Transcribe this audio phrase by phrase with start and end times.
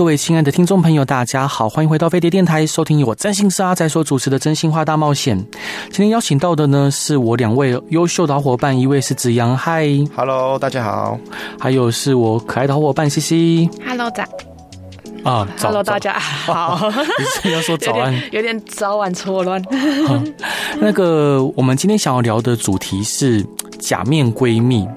[0.00, 5.38] 各位亲爱的听众朋友，大家好，欢迎回到飞碟电台，收听由我真心是阿仔所主持的《真心话大冒险》。
[5.90, 9.86] 今天邀请到的呢，是我两位优秀的好伙伴，一位是子阳，嗨
[10.16, 11.18] ，Hello，大家好，
[11.58, 14.24] 还有是我可爱的好伙伴西西，Hello，早
[15.22, 16.18] 啊，Hello，大家。
[16.18, 16.80] 好，
[17.18, 19.62] 你是要说早安， 有点，有点早晚错乱。
[20.78, 23.44] 那个，我们今天想要聊的主题是
[23.78, 24.88] 假面闺蜜，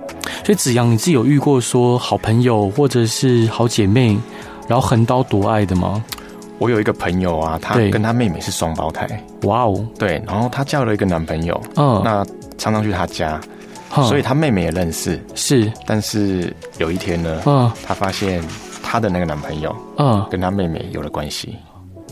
[0.46, 4.18] 所以子阳，你自己有遇过说好朋友或者是好姐妹？
[4.68, 6.04] 然后横刀夺爱的吗？
[6.60, 9.08] 我有一个朋友啊，她跟她妹妹是双胞胎。
[9.44, 12.26] 哇哦，对，然后她交了一个男朋友，嗯，那
[12.58, 13.42] 常常去她家，
[13.98, 15.22] 嗯，所以她妹妹也认识。
[15.36, 18.42] 是，但是有一天呢，嗯，她发现
[18.82, 21.58] 她的那个男朋友，嗯，跟她妹妹有了关系。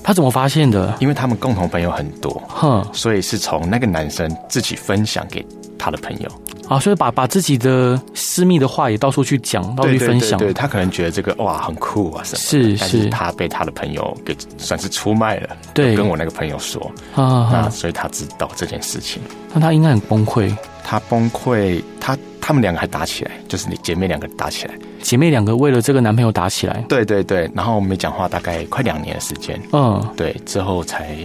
[0.04, 0.96] 她怎么发现的？
[1.00, 5.46] 因为他们共同朋友很多，哼，所以是从那个男生自己分享给
[5.78, 6.30] 她的朋友。
[6.72, 10.40] 啊，所以把把自己的私密的话也到处去讲，到处去分享。
[10.40, 12.40] 对，他可能觉得这个哇很酷啊什么。
[12.40, 15.50] 是是，他被他的朋友给算是出卖了。
[15.74, 16.82] 对，跟我那个朋友说
[17.14, 19.22] 啊，那所以他知道这件事情。
[19.54, 20.50] 那他应该很崩溃。
[20.82, 24.74] 他崩溃，他他们两个还打起来，就是你姐妹两个打起来。
[25.02, 26.86] 姐妹两个为了这个男朋友打起来。
[26.88, 29.62] 对对对，然后没讲话，大概快两年的时间。
[29.74, 31.18] 嗯，对，之后才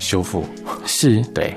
[0.00, 0.44] 修复。
[0.84, 1.54] 是，对，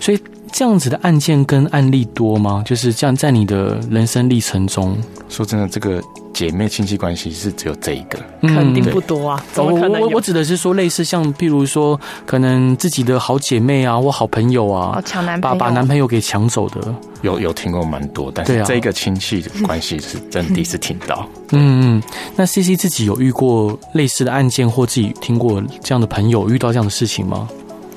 [0.00, 0.20] 所以。
[0.52, 2.62] 这样子的案件跟案例多吗？
[2.66, 4.96] 就是这样，在你的人生历程中，
[5.28, 9.44] 说真的，这个姐妹亲戚关系是只有这一个，肯定不多啊。
[9.52, 10.00] 怎么可能？
[10.00, 21.26] 我我指的是说，类似像，譬如说，可能自己的好姐妹啊，或好朋友啊，抢男朋友，把把男朋友给抢走的，有有听过蛮多，但是这个亲戚的关系是真的第一次听到。
[21.52, 22.02] 嗯嗯，
[22.36, 27.48] 那 CC 自己有遇过类似的案件，或自己听过这样的朋友遇到这样的事情吗？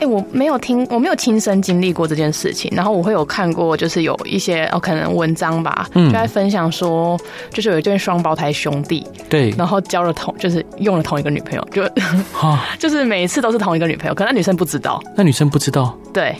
[0.03, 2.69] 哎，我没有听，我没有亲身经历过这件事情。
[2.75, 7.17] 然后我会有看过，就是有一些哦，可能文章吧，嗯，就在分享说，
[7.51, 11.83] 就是有一对双胞胎兄弟，对，然后交了同，就是用了同一个女朋友，就，
[12.77, 16.35] 就是每一次都是同一个女朋友，可能那女生不知道，那女生不知道，对，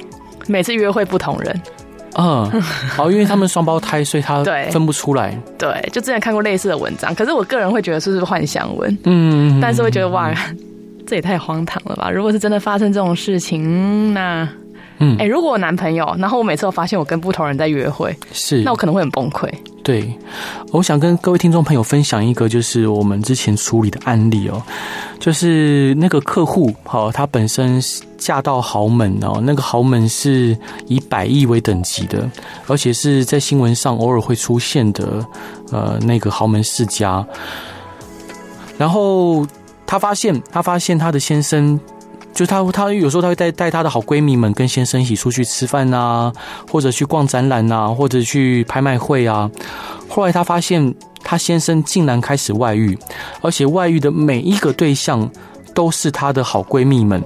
[0.47, 1.61] 每次约会不同人，
[2.17, 4.69] 嗯，好， 因为他们双胞胎，所以他对。
[4.71, 10.33] 分不出来，对，就之前看过类似的文章，可是我个人会觉得是不是幻想文，嗯，但是会觉得哇。
[11.05, 12.09] 这也太荒唐了吧！
[12.09, 14.47] 如果是真的发生这种事情，那，
[14.99, 19.49] 嗯，哎，如果我男朋友，然后我每次都发现我跟不同人在约会，是，那我可能会很崩溃。
[19.83, 20.17] 对，
[20.71, 24.63] 我想跟各位听众朋友分享一个，就是我们之前处理的案例哦，
[25.19, 27.81] 就是那个客户，好，他本身
[28.17, 32.29] 嫁到豪门哦，那个豪门是以百亿为等级的，
[32.67, 35.25] 而且是在新闻上偶尔会出现的，
[35.71, 37.25] 呃，那个豪门世家，
[38.77, 39.45] 然后。
[39.85, 41.79] 她发现，她发现她的先生，
[42.33, 46.33] 就她，她有时候她会带带她的好闺蜜们跟先生一起出去吃饭啊，
[46.71, 49.49] 或者去逛展览啊，或者去拍卖会啊。
[50.09, 52.97] 后来她发现，她先生竟然开始外遇，
[53.41, 55.29] 而且外遇的每一个对象
[55.73, 57.21] 都是她的好闺蜜们，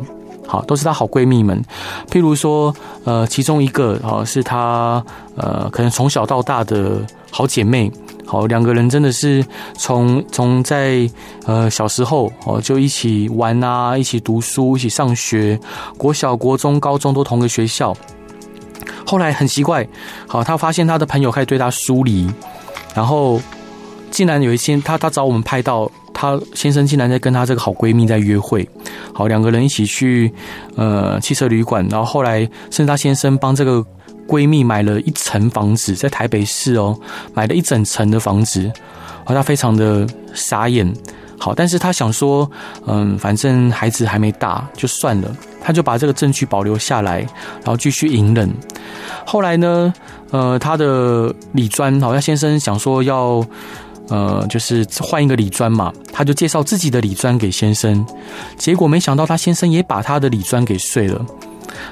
[0.45, 1.63] 好，都是她好闺蜜们。
[2.09, 2.75] 譬如说，
[3.05, 5.03] 呃，其中一个啊，是她
[5.35, 7.01] 呃，可能从小到大的
[7.31, 7.91] 好姐妹。
[8.27, 9.43] 好，两个人真的是
[9.77, 11.09] 从从在
[11.45, 15.57] 呃小时候哦就一起玩啊，一起读书，一起上学，
[15.97, 17.95] 国小、国中、高中都同个学校。
[19.05, 19.87] 后来很奇怪，
[20.27, 22.29] 好，他发现他的朋友开始对他疏离，
[22.93, 23.39] 然后
[24.11, 28.67] 竟然有一天他他找我们拍到他先生竟然在跟他这个好闺蜜在约会。
[29.13, 30.33] 好，两个人一起去
[30.75, 33.85] 呃汽车旅馆，然后后来甚至他先生帮这个。
[34.27, 36.99] 闺蜜买了一层房子，在台北市哦，
[37.33, 38.69] 买了一整层的房子，
[39.25, 40.93] 哦，她非常的傻眼。
[41.39, 42.49] 好，但是她想说，
[42.87, 47.19] 嗯，反正孩子还没大，就算了，她就把这个证据保留下来，
[47.63, 48.51] 然后继续隐忍。
[49.23, 49.93] 后来呢，
[50.31, 53.45] 呃，她的理专，好像先生想说要，
[54.09, 58.03] 呃，就是换一个理专嘛，她就介绍自己的理专给先生，
[58.57, 61.23] 结果没想到她先生也把她的理专给睡了。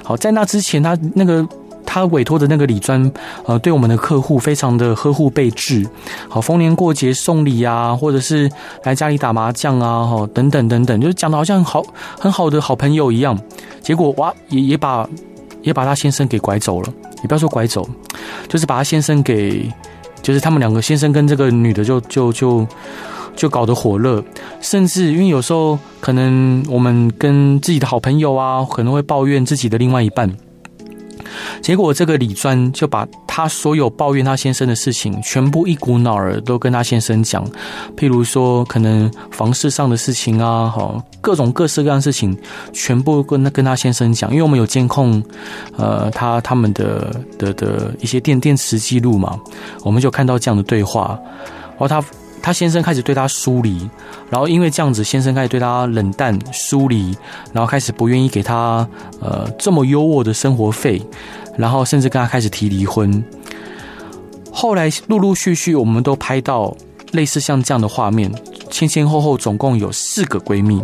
[0.02, 1.46] 好，在那之前，她那个。
[1.86, 3.10] 他委托的那个李专，
[3.46, 5.88] 呃，对我们的客户非常的呵护备至，
[6.28, 8.50] 好，逢年过节送礼啊，或者是
[8.82, 11.82] 来家里打麻将啊，哈，等等等等，就是讲的好像好
[12.18, 13.38] 很好的好朋友一样。
[13.80, 15.08] 结果哇，也也把
[15.62, 16.92] 也把他先生给拐走了，
[17.22, 17.88] 也不要说拐走，
[18.48, 19.70] 就是把他先生给，
[20.20, 22.66] 就是他们两个先生跟这个女的就就就
[23.36, 24.22] 就搞得火热，
[24.60, 30.30] 甚至因为有时候可能我们跟自己的好朋友啊，可能会抱怨自己的另外一半。
[31.60, 37.44] 结果这个李专就把他所有抱怨他先生的事情，全部一股脑儿都跟他先生讲，
[37.96, 42.36] 譬如说可能房事上的事情啊，好各种各式各样的事情，
[42.72, 45.22] 全部跟他跟他先生讲，因为我们有监控，
[45.76, 49.38] 呃，他他们的的的一些电电池记录嘛，
[49.82, 51.18] 我们就看到这样的对话，
[51.70, 52.02] 然后他。
[52.42, 53.90] 他先生开始对他疏离，
[54.30, 57.12] 然后因为这样子，先生开始对他冷淡疏离，
[57.52, 58.88] 然后开始不愿意给他
[59.20, 61.02] 呃这么优渥的生活费，
[61.56, 63.22] 然后甚至跟他开始提离婚。
[64.52, 66.76] 后来陆陆续续，我们都拍到
[67.12, 68.32] 类似像这样的画面，
[68.70, 70.82] 前前后后总共有四个闺蜜。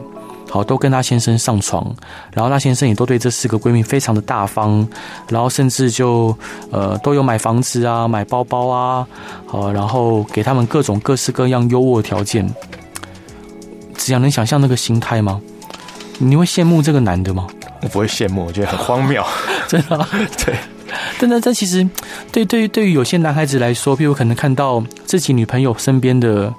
[0.50, 1.82] 好，都跟她先生上床，
[2.30, 4.86] 然后她先生也都对这四个闺蜜非常的大方，
[5.30, 6.36] 然后甚至就
[6.70, 9.06] 呃都有买房子啊，买包包啊，
[9.46, 12.46] 好，然后给他们各种各式各样优渥条件。
[13.94, 15.40] 子阳能想象那个心态吗？
[16.24, 17.46] 你会羡慕这个男的吗？
[17.82, 19.22] 我不会羡慕，我觉得很荒谬，
[19.68, 20.08] 真的、 啊。
[20.44, 20.54] 对，
[21.18, 21.86] 但那这其实
[22.30, 26.52] 对对于对于有些男孩子来说，譬如可能看到自己女朋友身边的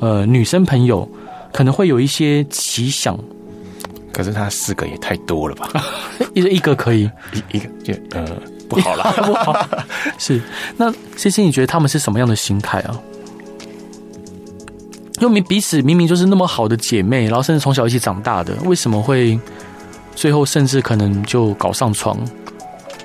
[0.00, 1.06] 呃女生朋友，
[1.52, 3.18] 可能会有一些奇想。
[4.12, 5.68] 可是他四个也太多了吧？
[6.34, 8.26] 一个一个可以，一一个就呃
[8.68, 9.54] 不好了，不好。
[10.18, 10.40] 是
[10.76, 12.98] 那 CC，你觉得他们是什么样的心态啊？
[15.20, 19.38] 因为彼此明明就是那么好的姐妹，然后甚至从小一起长大的，为什么会
[20.14, 22.18] 最后甚至可能就搞上床？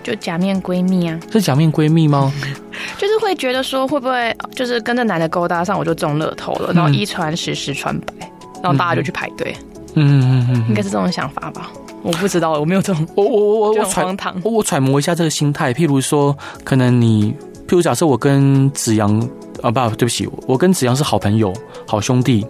[0.04, 1.20] 就假面闺蜜啊？
[1.32, 2.32] 是假面闺蜜吗？
[2.98, 8.14] 就是会觉得说会不会就是跟这男的勾搭上，我就中乐透了，然后一传十，十传百，
[8.62, 9.56] 然后大家就去排队。
[9.96, 11.72] 嗯嗯嗯嗯，应该是这种想法吧，
[12.04, 14.06] 我不知道，我没有这种，我我我我揣
[14.44, 17.32] 我我揣摩一下这个心态，譬如说，可能你，
[17.68, 19.28] 譬如假设我跟子阳
[19.66, 21.52] 啊，不，对不起，我跟子阳是好朋友、
[21.88, 22.46] 好兄弟，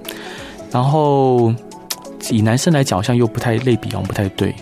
[0.69, 1.53] 然后
[2.29, 4.53] 以男生来讲，好像又不太类比，好像不太对。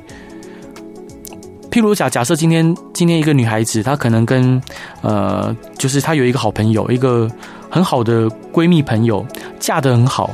[1.72, 4.62] 譬如假假设今天今天一个女孩子，她可能跟
[5.02, 7.28] 呃，就是她有一个好朋友，一个
[7.72, 9.26] 很好的闺蜜朋友，
[9.60, 10.30] 嫁得很好。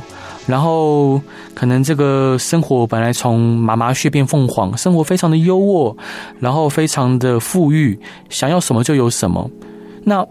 [0.46, 1.18] 然后
[1.54, 5.96] 可能这个生活本来从麻麻雀变凤凰，生活非常的优渥，
[6.38, 9.50] 然后非常的富裕，想要什么就有什么。
[10.04, 10.26] 那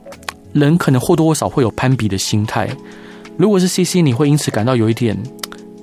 [0.54, 2.70] 人可能或多或少会有攀比的心态。
[3.38, 5.18] 如果是 CC，你会因此感到有一点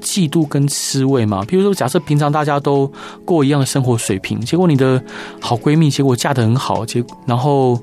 [0.03, 1.45] 嫉妒跟吃味吗？
[1.49, 2.91] 比如说，假设平常大家都
[3.25, 5.03] 过一样的生活水平，结果你的
[5.41, 7.81] 好闺蜜结果嫁得很好，结然后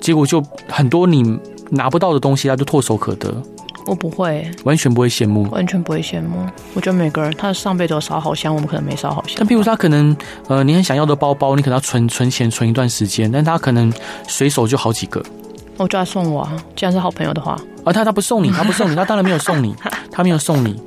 [0.00, 1.38] 结果就很多你
[1.70, 3.34] 拿不到的东西，她就唾手可得。
[3.84, 6.46] 我不会，完全不会羡慕，完全不会羡慕。
[6.72, 9.34] 我觉得每个人他的上辈子有烧好香，我们可能没烧好香。
[9.38, 13.92] 但譬如说他可能，呃，你很想要的包包，你可能要存存钱存一段时间，但他可能
[14.28, 15.20] 随手就好几个。
[15.76, 17.58] 我叫他送我啊，既然是好朋友的话。
[17.84, 19.74] 啊他他不送你， 他不送你，他当然没有送你，
[20.12, 20.80] 他没有送你。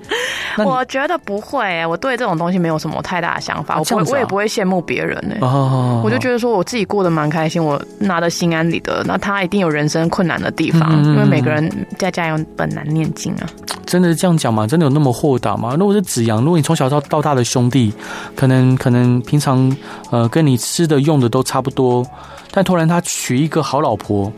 [0.59, 5.45] 我觉得不会、欸，我对这种东西没有什么太大的想法，我不会，我也不会羡慕别人呢、欸。
[5.45, 9.03] 哦，我就觉得说我自己过得蛮开心，我拿得心安理得。
[9.05, 13.49] 那他一定有人生困难的地方，因为每个人家家有本难念经啊。
[13.85, 14.65] 真的是这样讲吗？
[14.65, 15.75] 真的有那么豁达吗？
[15.77, 17.93] 如果是子阳，如果你从小到到大的兄弟，
[18.33, 19.69] 可能可能平常
[20.11, 22.07] 呃跟你吃的用的都差不多，
[22.51, 24.31] 但突然他娶一个好老婆，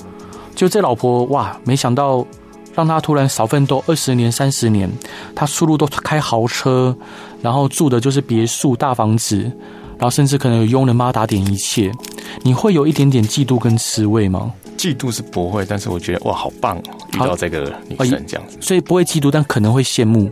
[0.57, 2.27] 就这老婆哇，没想到。
[2.75, 4.87] 让他突然少奋斗二十年、三十年，
[5.33, 6.95] 他出入都开豪车，
[7.41, 9.41] 然后住的就是别墅、大房子，
[9.97, 11.91] 然后甚至可能有佣人帮他打点一切，
[12.43, 14.53] 你会有一点点嫉妒跟吃味吗？
[14.77, 16.81] 嫉妒是不会，但是我觉得哇，好棒哦，
[17.15, 20.29] 遇到这个女生这样子，所以不会嫉妒，但可能会羡慕。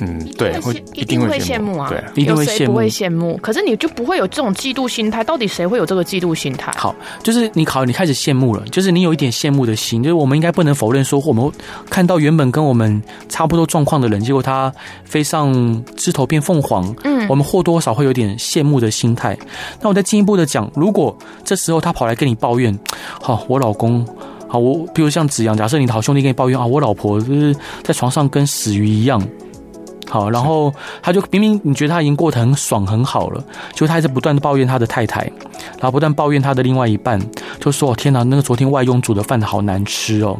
[0.00, 2.72] 嗯，对，会一定会羡慕啊，对，一定会羡慕。
[2.72, 3.36] 不会羡慕？
[3.38, 5.24] 可是你就不会有这种嫉妒心态？
[5.24, 6.72] 到底谁会有这个嫉妒心态？
[6.76, 10.02] 好，就是你考，你开始羡慕了，就是你有一点羡慕的心。
[10.02, 11.50] 就是我们应该不能否认说，我们
[11.90, 14.72] 看到原本跟我们差不多状况的人，结果他
[15.04, 19.36] 飞上枝头变凤凰，嗯，我们或多或少会有点羡慕的心态。
[19.80, 22.78] 那我再进一步的讲，如果这时候他跑来跟你抱怨，
[23.20, 24.06] 好，我老公，
[24.46, 27.52] 好，我比如像子阳，假设你的好兄弟跟你抱怨啊，我老婆就是
[27.82, 29.20] 在床上跟死鱼一样。
[30.08, 30.72] 好，然后
[31.02, 35.22] 他就明明你觉得他已经过得很爽很好了，就他一直不断的抱怨他的太太，
[35.72, 37.20] 然后不断抱怨他的另外一半，
[37.60, 40.38] 就说：“天哪，那个昨天外佣煮的饭好难吃哦。”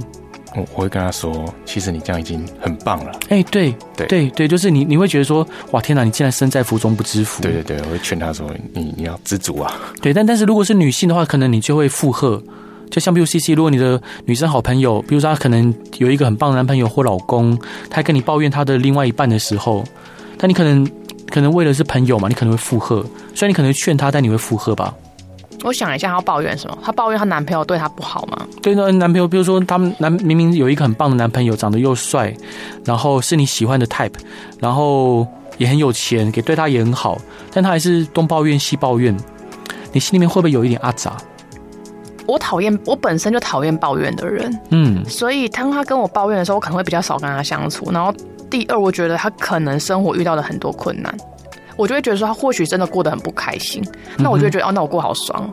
[0.57, 12.43] 我我会跟他说：“其实你这样已经很棒了。”哎，对对对对，就是你你会觉得说：“哇，天哪，你竟然身在福中不知福。”对对对，我会劝他说：“你你要知足啊。”对，但但是如果是女性的话，可能你就会附和。
[12.91, 17.59] 就像比如 CC，如果你的女生好朋友，比如说她可能有一个很棒的男朋友或老公，
[17.91, 19.85] 她跟你抱怨她的另外一半的时候，
[20.39, 20.89] 但你可能
[21.31, 23.05] 可能为了是朋友嘛，你可能会附和，
[23.35, 24.95] 虽然你可能劝她，但你会附和吧？
[25.65, 26.79] 我想一下，她抱怨什么？
[26.83, 28.47] 她抱怨她男朋友对她不好吗？
[28.63, 32.33] 对，那男朋友，比如说他们男明明有一个很棒的男朋友，长得又帅，
[32.85, 34.15] 然后是你喜欢的 type，
[34.61, 35.27] 然后
[35.59, 37.19] 也很有钱，给对她也很好，
[37.53, 39.17] 但她还是东抱怨西抱怨，
[39.93, 41.17] 你心里面会不会有一点阿杂？
[42.29, 47.91] 我讨厌，我本身就讨厌抱怨的人，嗯，所以当他跟我抱怨的时候，我可能会比较少跟他相处。
[47.91, 48.15] 然后
[48.51, 51.13] 第二，我觉得他可能生活遇到了很多困难，
[51.75, 53.83] 我就会觉得说他或许真的过得很不开心。
[54.19, 55.51] 那我就会觉得、嗯、哦，那我过好爽，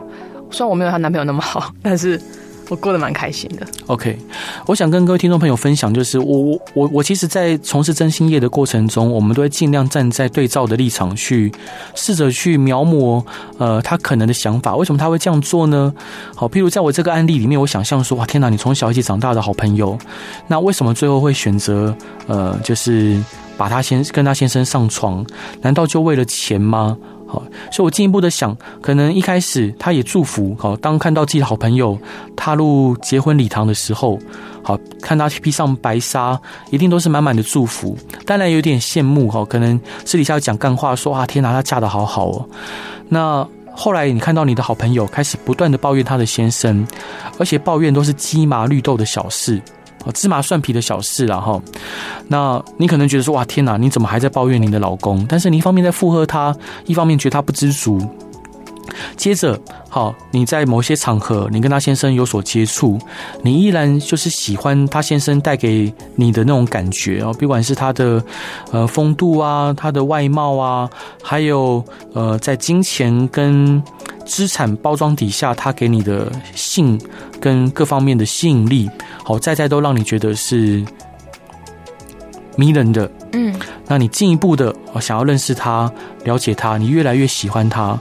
[0.50, 2.20] 虽然我没有她男朋友那么好，但是。
[2.68, 3.66] 我过得蛮开心的。
[3.86, 4.18] OK，
[4.66, 11.52] 我想跟各位听众朋友分享，就是我我我我其实，在从事征信业的过程中，我们都会尽量站在对照的立场去
[11.94, 13.24] 试着去描摹
[13.58, 14.74] 呃他可能的想法。
[14.76, 15.92] 为什么他会这样做呢？
[16.34, 19.96] 好，譬如在我这个案例里面，我想象说，哇，天哪，你从小一起长大的好朋友，
[20.48, 21.96] 那为什么最后会选择
[22.26, 23.22] 呃，就是
[23.56, 25.24] 把他先跟他先生上床？
[25.62, 26.96] 难道就为了钱吗？
[27.36, 30.56] 好，所以我进一步的想，可能一开始他也祝福。
[30.58, 31.98] 好，当看到自己的好朋友
[32.34, 34.18] 踏入结婚礼堂的时候，
[34.62, 36.40] 好，看他披上白纱，
[36.70, 37.94] 一定都是满满的祝福。
[38.24, 42.48] 当然有点羡慕哈，可能私底下讲干话说啊，天哪，他嫁的好好哦。
[43.10, 46.86] 那后来你看到你的好朋友开始不断的抱怨他的先生，
[47.38, 49.60] 而且抱怨都是鸡麻绿豆的小事。
[50.12, 51.60] 芝麻蒜皮的小事了哈，
[52.28, 55.24] 那你可能觉得说哇天哪，你怎么还在抱怨你的老公？
[55.28, 58.00] 但是你一方面在附和他，一方面觉得他不知足。
[59.16, 59.58] 接着，
[59.88, 62.98] 好，你在某些场合，你跟他先生有所接触，
[63.42, 68.22] 你依然就是喜欢他先生带给你的那种感觉哦，不管是他的
[68.70, 70.88] 呃风度啊，他的外貌啊，
[71.22, 71.84] 还有
[72.14, 73.82] 呃在金钱跟
[74.26, 77.00] 资产包装底下，他给你的性
[77.40, 78.90] 跟各方面的吸引力。
[79.24, 80.84] 好，在在都让你觉得是
[82.56, 83.54] 迷人的，嗯，
[83.86, 85.90] 那你进一步的想要认识他、
[86.24, 87.98] 了解他，你越来越喜欢他。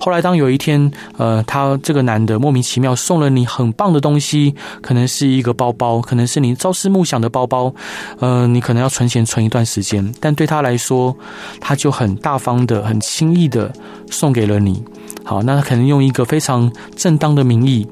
[0.00, 7.74] 后来，当有一天，呃，他这个男的莫名其妙送了你很棒的东西，可能是一个包包，可能是你朝思暮想的包包，
[8.18, 11.14] 呃，你可能要存钱存一段时间，但对他来说，
[11.60, 13.70] 他就很大方的、很轻易的
[14.10, 14.82] 送给了你。
[15.28, 17.86] 好，那他可能用一个非常正当的名义，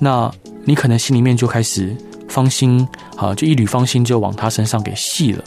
[0.00, 0.28] 那
[0.64, 1.96] 你可能心里面就开始。
[2.28, 5.44] 芳心，好，就一缕芳心就往他身上给系了。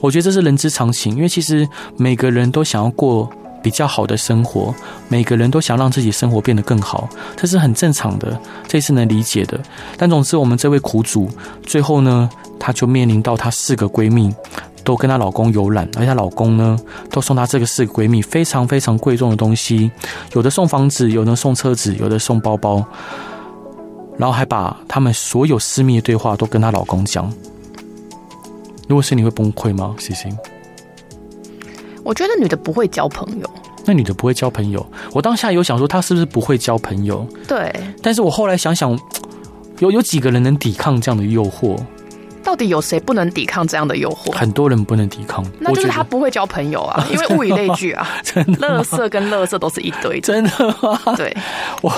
[0.00, 3.28] 我觉得这是人之常情，因为其实每个人都想要过
[3.60, 4.72] 比较好的生活，
[5.08, 9.60] 每个人都想让自己生活变得更好，这是很正常的，这是能理解的。
[9.96, 11.28] 但总之，我们这位苦主
[11.64, 14.32] 最后呢，她就面临到她四个闺蜜
[14.88, 16.78] 都跟她老公游览，而且她老公呢，
[17.10, 19.90] 都送她这个四个闺蜜非常非常贵重的东西，
[20.32, 22.82] 有的送房子，有的送车子，有的送包包。
[24.16, 27.30] 然后还把他们所有私密的对话都跟她老公讲。
[28.88, 30.34] 如果是你会崩溃吗星星
[32.02, 33.50] 我觉得女的不会交朋友。
[33.84, 37.26] 那女的不会交朋友，我当下有想说她是不是不会交朋友？
[37.46, 37.70] 对。
[38.02, 38.98] 但是我后来想想，
[39.80, 41.78] 有有几个人能抵抗这样的诱惑？
[42.48, 44.32] 到底有谁不能抵抗这样的诱惑？
[44.32, 50.50] 很多人不能抵抗，那就是他不会交朋友啊， 因为物以类聚啊， 真的，垃圾跟乐色都是一堆，真的
[50.80, 50.98] 吗？
[51.14, 51.36] 对，
[51.82, 51.90] 我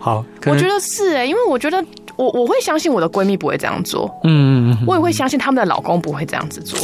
[0.00, 1.80] 好，我觉得是哎、欸，因为我觉得
[2.16, 6.76] 我我会相信我的闺蜜不会这样做，嗯，我也会相信他们的老公不会这样子做，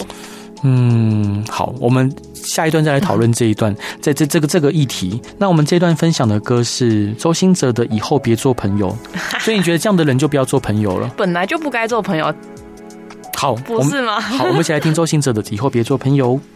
[0.62, 5.20] 嗯，好，我们下一段再来讨论这一段，嗯、在这这个这个议题。
[5.36, 8.96] 那我们这段分享的歌是周兴哲的《以后别做朋友》，
[9.40, 11.10] 所以你觉得这样的人就不要做朋友了？
[11.16, 12.32] 本来就不该做朋友。
[13.36, 14.20] 好，不是吗？
[14.20, 16.32] 好，我们一起来听周行者的《以后别做朋友》。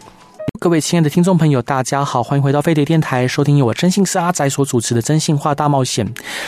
[0.59, 6.05] 各位亲爱的听众朋友，大家好，欢迎回到飞碟电台，收听由我真心是阿仔所主持的《真心话大冒险》。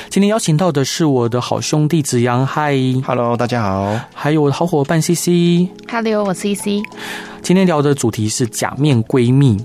[0.08, 2.74] 今天邀请到的是我的好兄弟子阳，嗨
[3.06, 4.00] ，Hello，大家好。
[4.12, 6.82] 还有我的好伙伴 CC，Hello，我 CC。
[7.42, 9.56] 今天聊的主题是假面闺蜜。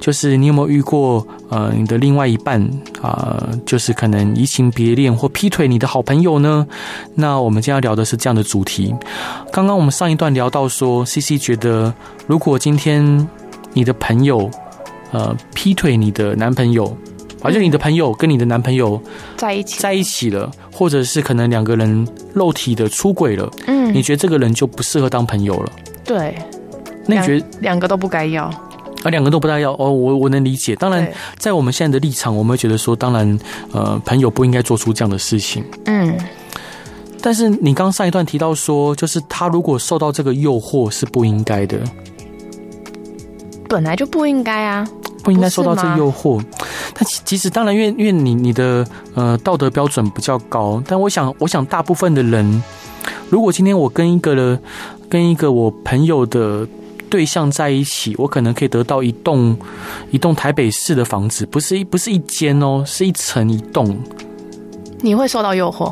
[0.00, 2.60] 就是你有没有遇过呃，你的另外一半
[3.00, 6.66] 啊、呃，就是可能移情别恋或劈腿你的好朋友呢？
[7.14, 8.94] 那我们今天要聊的是这样的主题。
[9.52, 11.92] 刚刚我们上一段聊到说，CC 觉得
[12.26, 13.28] 如果今天
[13.72, 14.50] 你的朋友
[15.12, 16.96] 呃劈腿你的男朋友，
[17.42, 19.00] 而且你的朋友跟你的男朋友
[19.36, 25.72] 在一起在一起了，或者是可能两个人肉体的出轨了，嗯，你觉得这个人就不适合当朋友了？
[26.04, 26.36] 对，
[27.06, 28.50] 那你觉得两个都不该要？
[29.04, 30.74] 啊，两个都不大要哦，我我能理解。
[30.74, 31.06] 当然，
[31.38, 33.38] 在我们现在的立场，我们会觉得说，当然，
[33.70, 35.62] 呃，朋友不应该做出这样的事情。
[35.84, 36.16] 嗯。
[37.20, 41.78] 但是你刚上一段提到说，就是他如果受到这个诱惑是不应该的，
[43.68, 44.86] 本来就不应该啊，
[45.22, 46.42] 不应该受到这诱惑。
[46.94, 52.62] 但其其实当然，因为因为你你的呃道德标准比较高，但我想我想大部分的人，
[53.28, 54.58] 如果今天我跟一个
[55.08, 56.66] 跟一个我朋友的。
[57.14, 59.56] 对象在一起，我可能可以得到一栋
[60.10, 63.96] 一栋台北市的房子，不是一不是一间哦，是一层一栋。
[64.98, 65.88] 你会受到诱惑？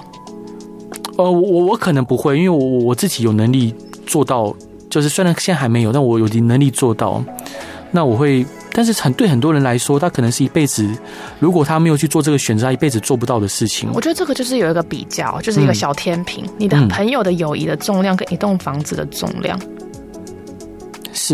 [1.16, 3.72] 呃，我我可能不会，因为我我自己有能力
[4.04, 4.52] 做到，
[4.90, 7.22] 就是虽然现在还没有，但我有能力做到。
[7.92, 10.90] 那我会，但是很对很多人来说，他可能是一辈子，
[11.38, 13.88] 如果他没有去做这个选择，他一辈子做不到的事情。
[13.94, 19.56] 我觉得这个就是有一个比较，就是一个小天平，嗯、你的朋友的友谊的重量跟一栋房子的重量。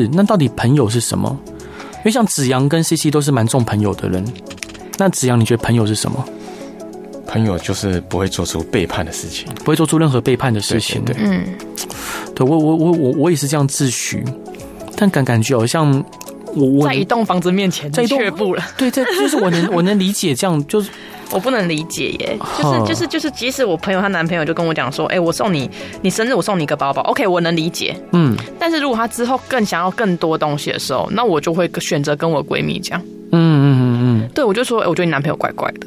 [0.03, 1.39] 是，那到底朋友是什么？
[1.97, 4.25] 因为像子阳跟 CC 都是蛮重朋友的人，
[4.99, 6.25] 那子阳你觉得朋友是什么？
[7.27, 11.05] 朋友就是不会做出背叛的事情，不会做出任何背叛的事情。
[11.05, 11.45] 对，对，对，嗯，
[12.35, 14.25] 对我我我我我也是这样自诩，
[14.97, 15.93] 但感感觉好像
[16.55, 18.63] 我我在一栋房子面前在却步了。
[18.79, 20.89] 对，这就是我能我能理解这样，就是
[21.31, 25.71] 我不能理解耶，就是就是就是，即使我朋友她男朋友就跟我讲说，哎、欸，我送你
[26.03, 33.01] 你生日我送你一个包包，OK，我能理解，嗯，但是如果他之后更想要更多东西的时候，那我就会选择跟我闺蜜讲，
[33.33, 35.87] 嗯嗯嗯嗯，对我就说，哎、欸，我觉得你男朋友怪怪的。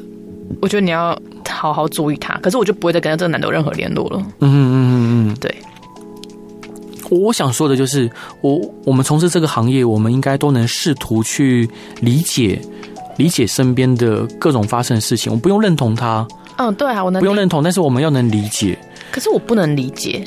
[0.60, 1.18] 我觉得你要
[1.48, 4.18] 好好注意他，可是我就不会再跟这个男的有任何联络了。
[4.40, 5.52] 嗯嗯嗯嗯，对。
[7.10, 8.08] 我想说的就是，
[8.42, 11.68] 我我们从事这个行业，我们应该都能试图去
[12.00, 12.60] 理解
[13.16, 15.32] 理解身边的各种发生的事情。
[15.32, 16.26] 我不用认同他，
[16.56, 18.78] 嗯，对啊，我能不用认同，但是我们要能理解。
[19.10, 20.26] 可是我不能理解。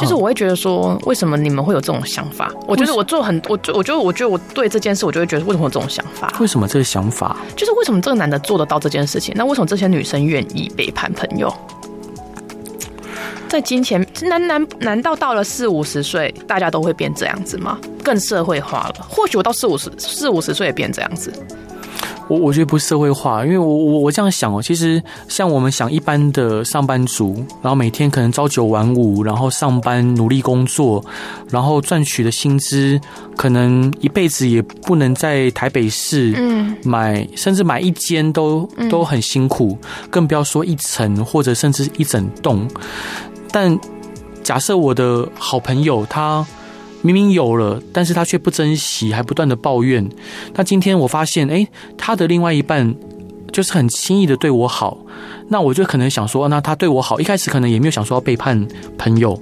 [0.00, 2.50] 就是我会觉得说，为什么你们会有这种想法？
[2.66, 6.32] 我觉得我做很，我就我觉得我觉得我对这件事，我就会觉得为什么有这种想法？
[6.40, 7.36] 为什么这个想法？
[7.56, 9.34] 就是为什么这个男的做得到这件事情？
[9.36, 11.52] 那为什么这些女生愿意背叛朋友？
[13.48, 17.76] 在金钱难难难道到了四五十岁，大家都会变这样子吗？
[18.02, 19.06] 更社会化了？
[19.10, 21.30] 或许我到四五十四五十岁也变这样子。
[22.32, 31.04] 我我觉得不社会化，因为我我我这样想哦，其实像我们想一般的上班族，然后每天可能朝九晚五，然后上班努力工作，
[31.50, 32.98] 然后赚取的薪资，
[33.36, 36.30] 可能一辈子也不能在台北市
[36.82, 39.76] 买，嗯、甚至买一间都都很辛苦，
[40.08, 42.66] 更不要说一层或者甚至一整栋。
[43.50, 43.78] 但
[44.42, 46.46] 假设我的好朋友他。
[47.02, 50.08] 明明有了，但是他却不珍惜，还不断的抱怨。
[50.54, 51.66] 那今天我发现，哎，
[51.98, 52.94] 他的另外一半
[53.52, 54.96] 就是很轻易的对我好。
[55.48, 59.38] 那我就可能想说，那他对我好，一开始可能也没有想说要背叛朋友，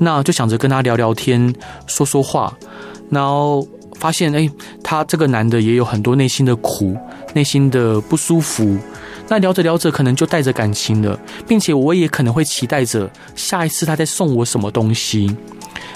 [0.00, 1.54] 那就想着跟他聊聊天，
[1.86, 2.52] 说说话。
[3.10, 4.50] 然后发现，哎，
[4.82, 6.96] 他这个男的也有很多内心的苦，
[7.32, 8.76] 内心的不舒服。
[9.28, 15.34] 那聊着聊着，可能就带着感情了，并且我也可能会期待着下一次他再送我什么东西。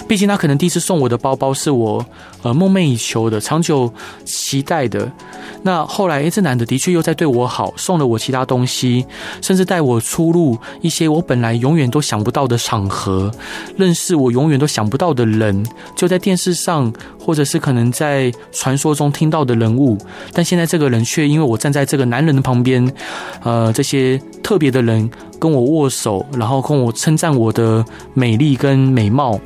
[0.07, 2.05] 毕竟他可能第一次送我的包包是我
[2.41, 3.91] 呃梦寐以求的、长久
[4.25, 5.11] 期待的。
[5.61, 9.05] 那后来，诶，这男的的确又在对我好，送了我其他东西，
[9.41, 13.29] 甚至带我出入一些我本来永远都想不到的场合，
[13.75, 19.97] 认识我永远都想不到的人，就在电视上或者是可能在传说中听到的人物。
[20.31, 22.89] 但现在这个人却因为我站在这个男人的旁边，
[23.43, 29.37] 呃，这些特别的人跟我握手，然后跟我称赞我的美丽跟美貌。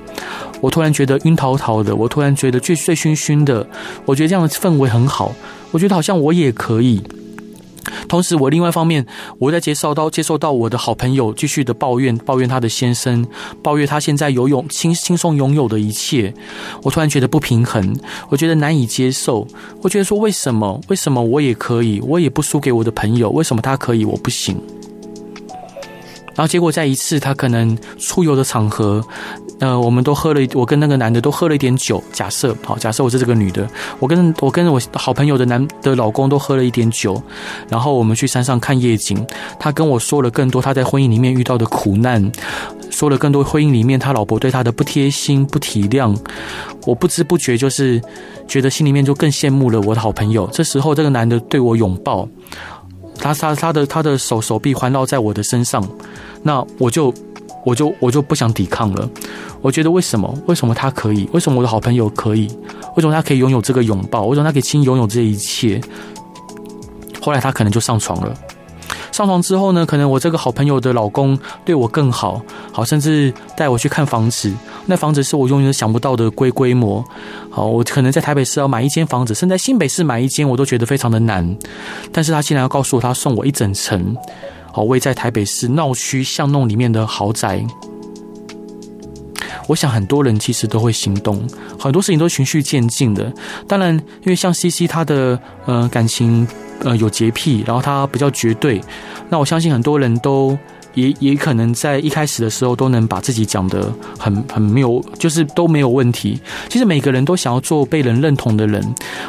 [0.64, 3.68] 我突然觉得晕陶陶的，我突然觉得醉醉醺醺的，
[4.06, 5.36] 我觉得这样的氛围很好，
[5.72, 7.04] 我觉得好像我也可以。
[8.08, 9.06] 同时，我另外一方面，
[9.40, 13.28] 我在接受到接受到我的好朋友继续的抱怨，抱怨他的先生，
[13.62, 16.34] 抱怨他现在游泳轻轻松拥有的一切，
[16.82, 17.94] 我突然觉得不平衡，
[18.30, 19.46] 我觉得难以接受，
[19.82, 24.58] 我觉得说为什么为什么我也可以，我也不输给我的朋友，为什么他可以我不行？
[26.36, 29.06] 然后结果在一次他可能出游的场合。
[29.60, 32.04] 呃，我们都喝了，我跟那个男的都喝了一点酒。
[32.12, 33.66] 假设好，假设我是这个女的，
[34.00, 37.22] 我跟我跟我好朋友的男的老公都喝了一点酒，
[37.70, 39.26] 然后我们去山上看夜景。
[39.60, 42.30] 他跟我说了更多他在婚姻里面遇到的苦难，
[42.90, 46.14] 说了更多婚姻里面他老婆对他的不贴心、不体谅。
[46.86, 48.02] 我不知不觉就是
[48.48, 50.46] 觉得心里面就更羡慕了我的好朋友。
[50.52, 52.28] 这时候，这个男的对我拥抱，
[53.18, 55.88] 他他他的他的手手臂环绕在我的身上，
[56.42, 57.14] 那我就
[57.66, 59.10] 我就我就不想抵抗了。
[59.62, 60.34] 我觉得为什么？
[60.48, 61.28] 为什么他可以？
[61.32, 62.48] 为什么我的好朋友可以？
[62.96, 64.26] 为什么他可以拥有这个拥抱？
[64.26, 65.80] 为什么他可以轻易拥有这一切？
[67.22, 68.36] 后来他可能就上床了。
[69.12, 69.86] 上床之后呢？
[69.86, 74.52] 可能我这个好朋友的老公对我更好，好，甚至带我去看房子。
[74.88, 77.06] 那房子是我永远想不到的规规模。
[77.52, 81.56] 好，我可能在台北市要买一间房子，甚至在新北市买一间，我都觉得非常的难。
[82.12, 84.18] 但是他竟然要告诉我，他送我一整层，
[84.76, 87.64] 好，位在台北市闹区巷弄里面的豪宅。
[89.68, 91.40] 我想很多人其实都会心动，
[91.80, 93.32] 很多事情都循序渐进的。
[93.68, 96.46] 当然，因为像 CC 他的呃感情
[96.80, 98.82] 呃有洁癖，然后他比较绝对。
[99.30, 100.58] 那我相信很多人都
[100.96, 106.42] 也也可能在一开始的时候都能把自己讲得很很没有，就是都没有问题。
[106.68, 108.84] 其实每个人都想要做被人认同的人，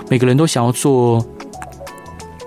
[0.08, 1.24] 每个人都想要做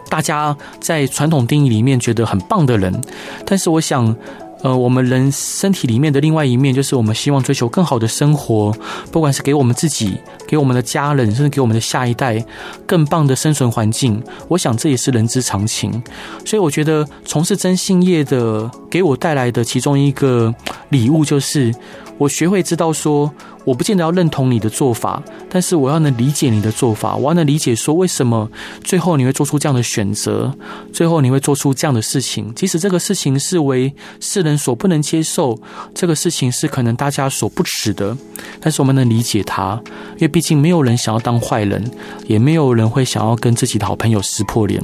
[0.10, 3.02] 大家在传统定义里面觉得很棒的人。
[3.46, 4.16] 但是我想。
[4.64, 8.76] 呃，我们人身体里面的另外一面，就是我们希望追求更好的生活，
[9.12, 10.18] 不管是给我们自己、
[10.48, 12.44] 给我们的家人，甚至给我们的下一代
[12.88, 14.20] 更棒的生存环境。
[14.48, 16.02] 我想这也是人之常情。
[16.44, 20.54] 所以，我觉得从事征信业的，给我带来的其中一个
[20.90, 21.72] 礼物，就是
[22.18, 23.34] 我学会知道说。
[23.68, 28.50] 我不见得要认同你的做法，但是我要能理解你的做法，我要能理解说为什么
[28.82, 30.54] 最后你会做出这样的选择，
[30.94, 35.60] 最后你会做出这样的事情，即使这个事情是为世人所不能接受，
[35.94, 38.16] 这个事情是可能大家所不齿的，
[38.62, 39.78] 但是我们能理解他，
[40.14, 41.84] 因为毕竟没有人想要当坏人，
[42.26, 44.82] 也没有人会想要跟自己的好朋友撕破脸。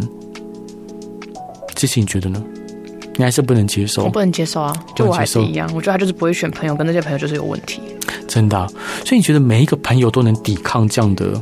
[1.74, 2.44] 这些你觉得呢？
[3.16, 4.04] 你还是不能接受？
[4.04, 7.82] 我不能接受啊，就我还是一样，我觉得他就是不会选朋友，跟那些朋友就是有问题。
[8.28, 8.68] 真的啊，
[9.06, 11.40] 所以你觉得每一个朋友都能抵抗这样的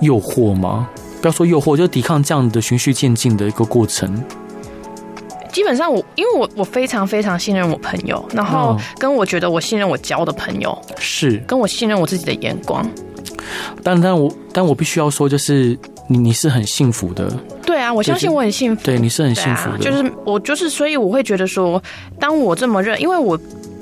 [0.00, 0.88] 诱惑吗？
[1.20, 4.22] 不要说诱惑，就抵抗这样的循序渐进的一个过程。
[5.50, 12.88] 基本上我，我因为我我非常非常信任我朋友，然后跟我觉得我信任我交的朋友，是跟我信任我自己的眼光。
[13.82, 15.76] 但但我但我必须要说，就是
[16.08, 17.32] 你你是很幸福的。
[17.64, 18.82] 对啊，我相信我很幸福。
[18.82, 19.78] 对，你是很幸福的。
[19.78, 21.80] 就是我就是，所以我会觉得说，
[22.18, 23.38] 当我这么认，因为我。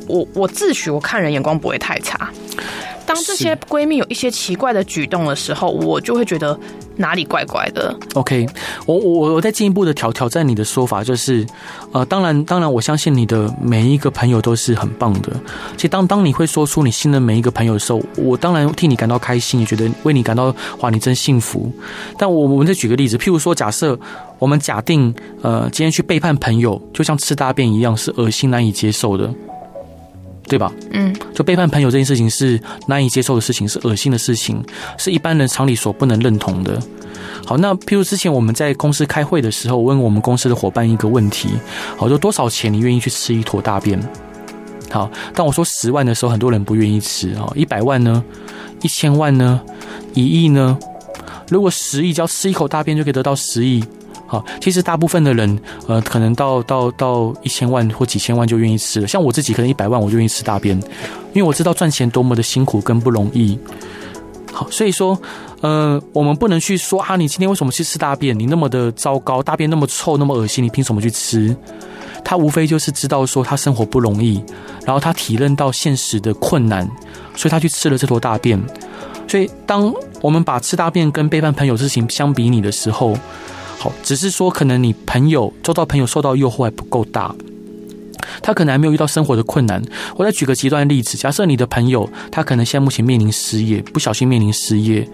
[0.09, 2.31] 我我自诩我看人眼光不会太差，
[3.07, 6.59] 当这些闺蜜有一些奇怪的举动的时候，我就会觉得
[6.97, 7.97] 哪里怪怪的。
[8.15, 8.47] OK，
[8.85, 11.47] 我我我再进一步的挑挑战你的说法，就是
[11.93, 15.33] 呃，当然当然，我相信你的每一个朋友都是很棒的。
[15.77, 21.71] 其实当当你会说出你信任每一个朋友的时候，我当然替你感到开心，也觉得为你感到哇，你真幸福。
[22.19, 23.99] 但我我们再举个例子，譬如说，假设
[24.39, 29.33] 我们假定呃，今天去背叛朋友，就像吃大便一样，是恶心难以接受的。
[30.49, 30.73] 对吧？
[30.93, 34.63] 嗯，就背叛朋友这件事情是难以接受的事情，是恶心的事情，
[34.97, 36.81] 是一般人常理所不能认同的。
[37.45, 41.49] 好，那譬如之前我们在公司开会的时候，问我们公司的伙伴一个问题，
[41.97, 44.01] 好，就多少钱你愿意去吃一坨大便？
[44.91, 47.53] 好，当我说十万的时候，很多人不愿意吃啊。
[47.55, 48.23] 一百万呢？
[48.83, 49.61] 一千万呢？
[50.15, 50.79] 一亿呢？
[51.49, 53.83] 如果十亿，只要吃一口大便就可以得到十亿。
[54.27, 59.07] 好，其实大部分的人，呃，可能到到到一千万或几千万就愿意吃了。
[59.07, 60.77] 像我自己，可能一百万我就愿意吃大便，
[61.33, 63.59] 因为我知道赚钱多么的辛苦跟不容易。
[64.53, 65.17] 好，所以说，
[65.61, 68.37] 呃，我们不能去说啊，你今天为什么去吃大便？
[68.39, 71.55] 你那么的糟糕，大便那么臭，那么恶心，你凭什么去吃？
[72.25, 74.43] 他无非就是知道说他生活不容易，
[74.85, 76.85] 然后他体认到现实的困难，
[77.37, 78.61] 所以他去吃了这坨大便。
[79.29, 83.17] 所以，当我们把吃大便跟背叛朋友事情相比拟的时候，
[83.79, 87.35] 好，只是说可能你朋友周遭朋友受到诱惑还不够大，
[88.43, 89.83] 他可能还没有遇到生活的困难。
[90.17, 95.07] 我再举个极端的例子，假设你的朋友他可能现在目前面临失业，不小心面临失业，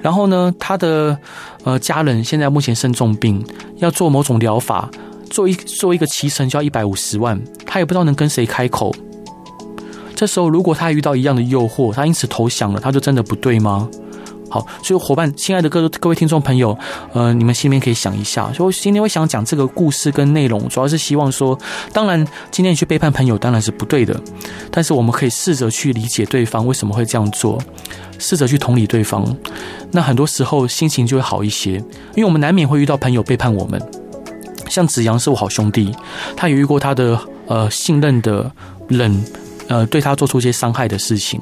[0.00, 1.16] 然后呢，他的
[1.64, 3.44] 呃家人现在目前生重病，
[3.76, 4.90] 要做某种疗法，
[5.28, 8.94] 做一做一个脐橙就要一百五十万，他也不知道能跟谁开口。
[10.14, 13.86] 这时候如果他遇到一样的诱惑，他因此投降了，他就真的不对吗？
[14.48, 16.76] 好，所以伙伴，亲爱的各各位听众朋友，
[17.12, 18.52] 呃，你们心里面可以想一下。
[18.52, 21.58] 所以我今天会想讲这个故事跟内容，主要是希望说，
[21.92, 24.18] 当然今天你去背叛朋友当然是不对的，
[24.70, 27.60] 但是我们可以试着去理解对方为什么会这样做，
[28.18, 29.36] 试着去同理对方，
[29.90, 31.72] 那很多时候心情就会好一些。
[32.14, 33.82] 因为我们难免会遇到朋友背叛我们，
[34.68, 35.92] 像子阳是我好兄弟，
[36.36, 38.50] 他有遇过他的呃信任的
[38.88, 39.24] 人，
[39.66, 41.40] 呃对他做出一些伤害的事情。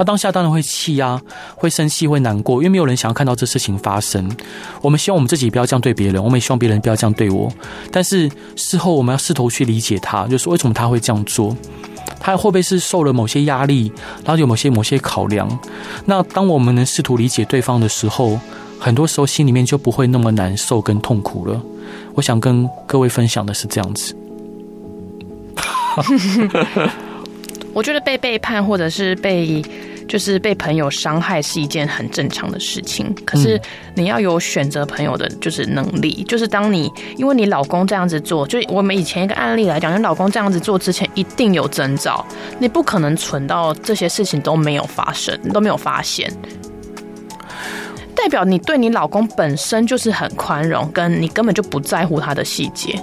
[0.00, 1.20] 他当下当然会气啊，
[1.54, 4.34] 会生气，会难过，因为没有人想要看到这事情发生。
[4.80, 7.52] 我们希望我们自己不要这样对别人，我们也希望别人不要这样对我。
[7.92, 11.54] 但是事后我们要试图去理解他，就是为什么他会这样做，
[12.18, 13.92] 他会不会是受了某些压力，
[14.24, 15.46] 然后有某些某些考量。
[16.06, 18.40] 那当我们能试图理解对方的时候，
[18.78, 21.60] 很多时候心里面就不会那么难受跟痛苦了。
[22.14, 24.16] 我想跟各位分享的是这样子。
[27.72, 29.62] 我觉得被背叛或者是被。
[30.10, 33.60] 就是被朋友伤害是一件很正常的事情，可是
[33.94, 36.24] 你要有选择朋友的，就是能力。
[36.24, 42.26] 就是当你因为你老公这样子做，就我们以前一个案例来讲，你老公这样子做之前一定有征兆，
[42.58, 46.28] 你不可能存到这些事情都没有发生，你都没有发现，
[48.12, 53.00] 代表你对你老公本身就是很宽容，跟你根本就不在乎他的细节。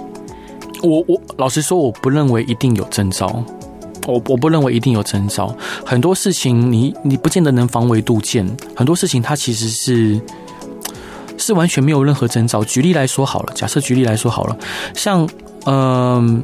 [0.82, 3.42] 我我老实说，我不认为一定有征兆。
[4.12, 10.20] 我我不认为一定有征兆，很多事情你你不见得能防微杜渐，很多事情它其实是
[11.36, 12.64] 是完全没有任何征兆。
[12.64, 14.56] 举例来说好了，假设举例来说好了，
[14.94, 15.28] 像
[15.66, 16.42] 嗯、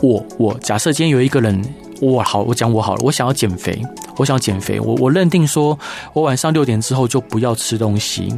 [0.00, 1.60] 我我假设今天有一个人，
[2.00, 3.82] 我好，我讲我好了，我想要减肥，
[4.16, 5.76] 我想要减肥，我我认定说
[6.12, 8.32] 我晚上六点之后就不要吃东西，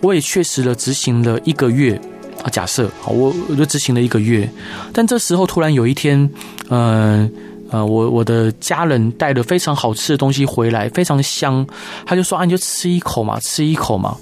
[0.00, 2.00] 我也确实的执行了一个月
[2.42, 4.48] 啊，假设好，我我就执行了一个月，
[4.92, 6.30] 但这时候突然有一天，
[6.70, 7.30] 嗯、
[7.70, 11.66] 呃，我我的家人带了非常好吃的东西回来，非常香。
[12.04, 14.16] 他就说：“啊，你就吃一口嘛，吃一口嘛。”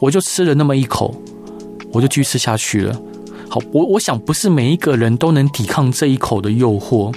[0.00, 1.14] 我就吃了那么一口，
[1.92, 3.00] 我就继续吃下去了。
[3.48, 7.14] 好，我我想不是每一个人都能抵抗这一口的诱惑。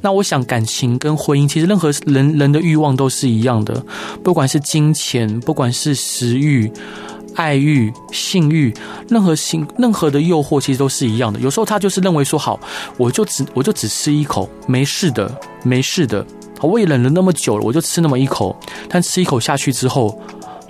[0.00, 3.84] 那我想感情跟婚姻，其实任何人人的欲望都是一样的，
[4.22, 6.70] 不管是金钱，不管是食欲。
[7.36, 8.74] 爱欲、性欲，
[9.08, 11.38] 任何性、任何的诱惑，其实都是一样的。
[11.38, 12.58] 有时候他就是认为说，好，
[12.96, 16.26] 我就只我就只吃一口，没事的，没事的。
[16.62, 18.56] 我也忍了那么久了，我就吃那么一口。
[18.88, 20.18] 但吃一口下去之后，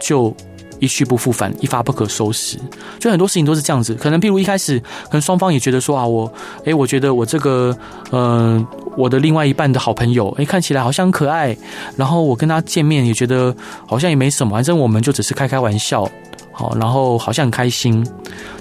[0.01, 0.35] 就
[0.81, 2.59] 一去不复返，一发不可收拾。
[2.99, 3.95] 就很多事情都是这样子。
[3.95, 6.31] 可能譬如一开始，可能双方也觉得说啊，我，
[6.65, 7.75] 诶，我觉得我这个，
[8.11, 11.57] 嗯、我的另外一半的好朋友，诶，看起来好像很可爱。
[11.97, 13.55] 然后我跟他见面也觉得
[13.87, 16.11] 好像也没什么，反正我们就只是开开玩笑。
[16.59, 18.03] 好，然后好像很开心，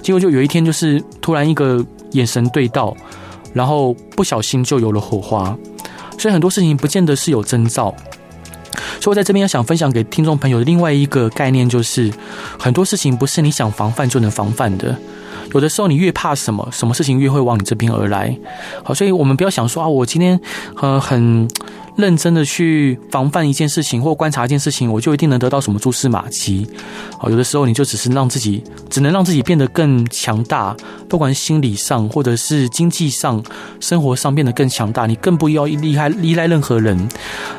[0.02, 2.94] 结果就有一天，就是突然一个眼神对到，
[3.54, 5.56] 然后不小心就有了火花。
[6.18, 7.94] 所以很多事情不见得是有征兆。
[9.00, 12.12] 所以我在这边要想分享给听众朋友的另外一个概念，就是
[12.58, 14.94] 很多事情不是你想防范就能防范的。
[15.54, 18.36] 有的时候你越怕什么，什么事情越会往你这边而来。
[18.84, 20.38] 好，所以我们不要想说啊，我今天
[20.82, 21.48] 呃很。
[21.96, 26.66] 认真的去防范一件事情或观察一件事情，我就一定能得到什么蛛丝马迹。
[27.18, 30.76] 好，有的时候你就只是让自己，只能让自己变得更强大，
[31.08, 33.42] 不管心理上或者是经济上、
[33.80, 35.06] 生活上变得更强大。
[35.06, 37.08] 你更不要依赖依赖任何人，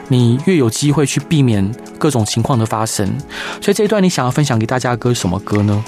[0.08, 3.08] 你越有机会去避免各种情况的发生。
[3.62, 5.84] 所以这一段你想要分享给大家的歌是什么歌呢？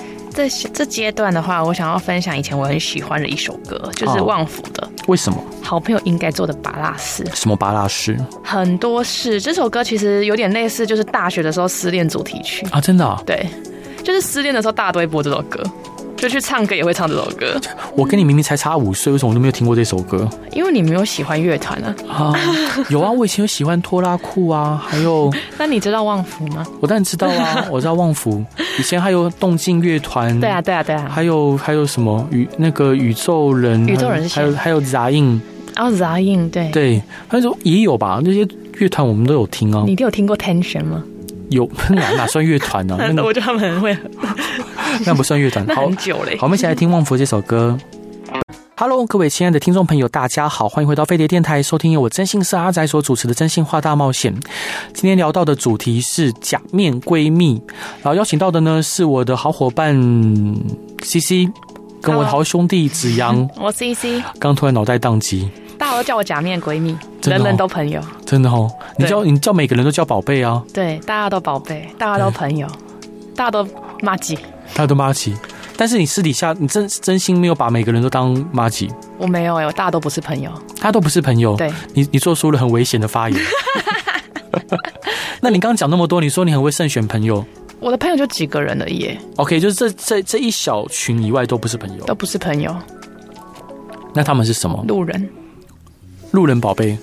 [0.48, 4.88] 这这阶段的话，我想要分享以前我很喜欢的一首歌，就是旺福的。
[5.08, 5.44] 为什么？
[5.62, 7.26] 好朋友应该做的巴拉斯。
[7.34, 8.16] 什么巴拉斯？
[8.44, 9.42] 很多事。
[9.42, 13.22] 这首歌其实有点类似，就是大学的时候失恋主题曲啊，真的啊？
[13.26, 13.46] 对，
[14.04, 15.62] 就是失恋的时候，大家都会播这首歌。
[16.20, 17.60] 就去唱歌也会唱这首歌。
[17.96, 20.28] 我跟你明明才差五岁，为什么我都没有听过这首歌？
[20.52, 21.96] 因为你没有喜欢乐团啊。
[22.08, 22.34] 啊，
[22.90, 25.32] 有啊，我以前有喜欢拖拉裤啊，还有。
[25.58, 26.66] 那你知道旺福吗？
[26.82, 28.44] 我当然知道啊， 我知道旺福。
[28.78, 30.38] 以前还有动静乐团。
[30.40, 31.10] 对啊，对啊，对啊。
[31.10, 33.88] 还有还有什么宇那个宇宙人？
[33.88, 34.36] 宇宙人是？
[34.40, 35.42] 还有还有杂音。
[35.78, 36.70] 哦，杂音对。
[36.72, 38.46] 对，他说也有吧，那些
[38.80, 39.84] 乐团我们都有听啊。
[39.86, 41.04] 你都有听过 Tension 吗？
[41.50, 42.98] 有哪哪算乐团呢？
[43.14, 43.98] 那我觉得他们很会。
[45.06, 46.38] 那不算乐团，好久嘞。
[46.38, 47.78] 好，我们一起来听旺福这首歌。
[48.76, 54.34] Hello，各位亲爱的听众朋友，大家好，欢迎回到飞碟电台，收听由我真心是阿宅所主持的《真心话大冒险》。
[54.94, 57.62] 今天聊到的主题是假面闺蜜，
[58.02, 59.94] 然后邀请到的呢是我的好伙伴
[61.04, 61.50] CC，
[62.02, 63.50] 跟我的好兄弟子阳。
[63.60, 65.50] 我 CC，刚突然脑袋宕机。
[65.80, 68.02] 大家都叫我假面闺蜜，人人都朋友。
[68.26, 70.62] 真的哦，你叫你叫每个人都叫宝贝啊？
[70.74, 72.68] 对，大家都宝贝，大家都朋友，
[73.34, 73.68] 大家都
[74.02, 74.38] 妈吉。
[74.76, 75.34] 他都妈吉，
[75.76, 78.88] 但是你私底下，你真真心没有把每个人都当妈吉。
[79.18, 81.56] 我没有哎、我，大家都不是朋友，大家都不是朋友。
[81.56, 83.42] 对，你你做出了很危险的发言。
[85.42, 87.44] 那你刚刚讲那么多，你说你很会慎选朋友。
[87.80, 89.18] 我的朋友就几个人而已。
[89.38, 92.76] OK，就是这这这一小群以外都不是朋友，都不是朋友。
[94.14, 94.84] 那他们是什么？
[94.88, 95.30] 路人。
[96.32, 96.98] 路人宝贝。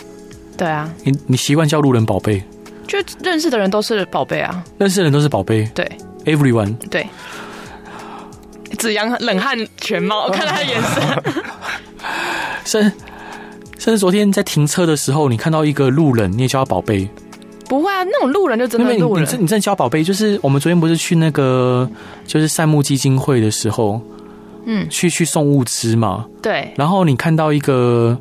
[0.56, 0.92] 对啊。
[1.04, 2.42] 你你习惯叫路人宝贝？
[2.86, 4.64] 就认识的人都是宝贝啊。
[4.78, 5.68] 认识的人都是宝贝。
[5.74, 5.90] 对。
[6.24, 6.76] Everyone。
[6.88, 7.06] 对。
[8.78, 11.22] 子阳冷汗全冒，我看他的眼神。
[12.64, 12.82] 甚
[13.78, 17.08] 甚至昨天在停车的时候，你看到一个路人，你也叫他宝贝？
[17.68, 19.24] 不会啊，那种路人就真的路人。
[19.24, 20.02] 你你真的叫宝贝？
[20.04, 21.88] 就是我们昨天不是去那个
[22.26, 24.00] 就是善牧基金会的时候，
[24.64, 26.26] 嗯，去去送物资嘛。
[26.42, 26.72] 对。
[26.76, 28.18] 然后你看到一个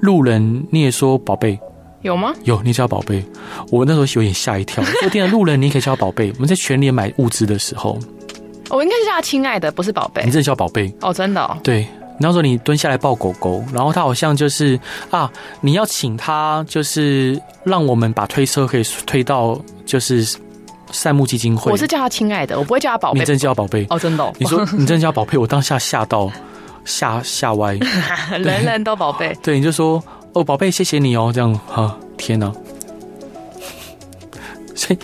[0.00, 1.58] 路人，你也说宝贝？
[2.02, 2.32] 有吗？
[2.44, 3.24] 有，你叫宝贝。
[3.70, 4.84] 我那时候有点吓一跳。
[5.04, 6.30] 我天的路人，你可以叫宝贝。
[6.34, 7.98] 我们在全联买物资的时候。
[8.70, 10.22] 我应该是叫他亲爱的，不是宝贝。
[10.24, 11.56] 你真的叫宝贝哦，真的、哦。
[11.62, 11.86] 对，
[12.20, 14.78] 那时候你蹲下来抱狗狗，然后他好像就是
[15.10, 15.28] 啊，
[15.60, 20.36] 你要请他，就是让我们把推车可以推到就是
[20.92, 21.72] 善牧基金会。
[21.72, 23.18] 我是叫他亲爱的，我不会叫他宝贝。
[23.18, 24.32] 你真叫宝贝哦，真的、哦。
[24.38, 26.30] 你说你真叫宝贝，我当下吓到
[26.88, 27.74] 吓吓歪。
[28.32, 29.36] 人人都宝贝。
[29.42, 32.50] 对，你就说哦，宝贝，谢谢你哦，这样哈，天哪！
[34.74, 34.98] 所以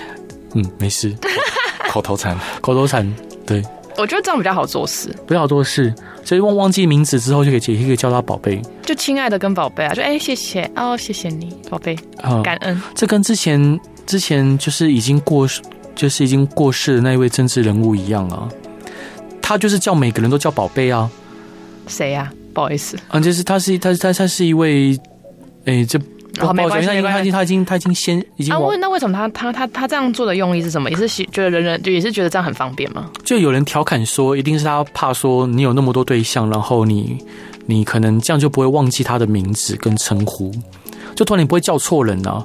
[0.54, 1.14] 嗯，没事，
[1.90, 3.12] 口头禅，口头禅。
[3.44, 3.62] 对，
[3.98, 5.92] 我觉得这样比较好做事，比较好做事，
[6.24, 11.94] 所以忘忘记名字之后就可以也可以叫他宝贝，就亲爱的跟宝贝啊，就哎、欸、谢谢哦，谢谢你宝贝，
[12.42, 12.80] 感恩。
[12.94, 15.46] 这跟之前之前就是已经过
[15.94, 18.48] 就是已经过世的那一位政治人物一样啊，
[19.42, 21.10] 他就是叫每个人都叫宝贝啊，
[21.86, 22.32] 谁呀？
[22.52, 22.96] 不好意思。
[23.10, 24.98] 嗯，就是他是他他他是一位，
[25.64, 25.98] 哎、欸，这。
[26.36, 27.14] 好，没关系，没关系。
[27.14, 28.52] 他已经他已经他已经先已经。
[28.52, 30.90] 啊，问那为什么他他他他这样做的用意是什么？
[30.90, 33.08] 也是觉得人人就也是觉得这样很方便吗？
[33.24, 37.16] 就有人调侃说，一定是他怕说你有那么多对象，然后你
[37.66, 40.52] 你可能这样就不会忘记他的名字跟称呼，
[41.14, 42.44] 就突然你不会叫错人啊，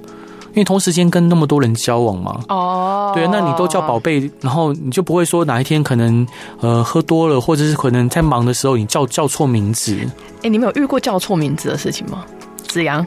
[0.50, 2.40] 因为同时间跟那么多人交往嘛。
[2.50, 3.12] 哦。
[3.14, 6.28] 对，那你都叫宝贝，然后你就不会说哪一天可能
[6.62, 9.96] 呃喝多了，或者是可能在忙的时候你叫叫错名字。
[10.38, 12.26] 哎、欸，你们有遇过叫错名字的事情吗？
[12.68, 13.06] 子扬。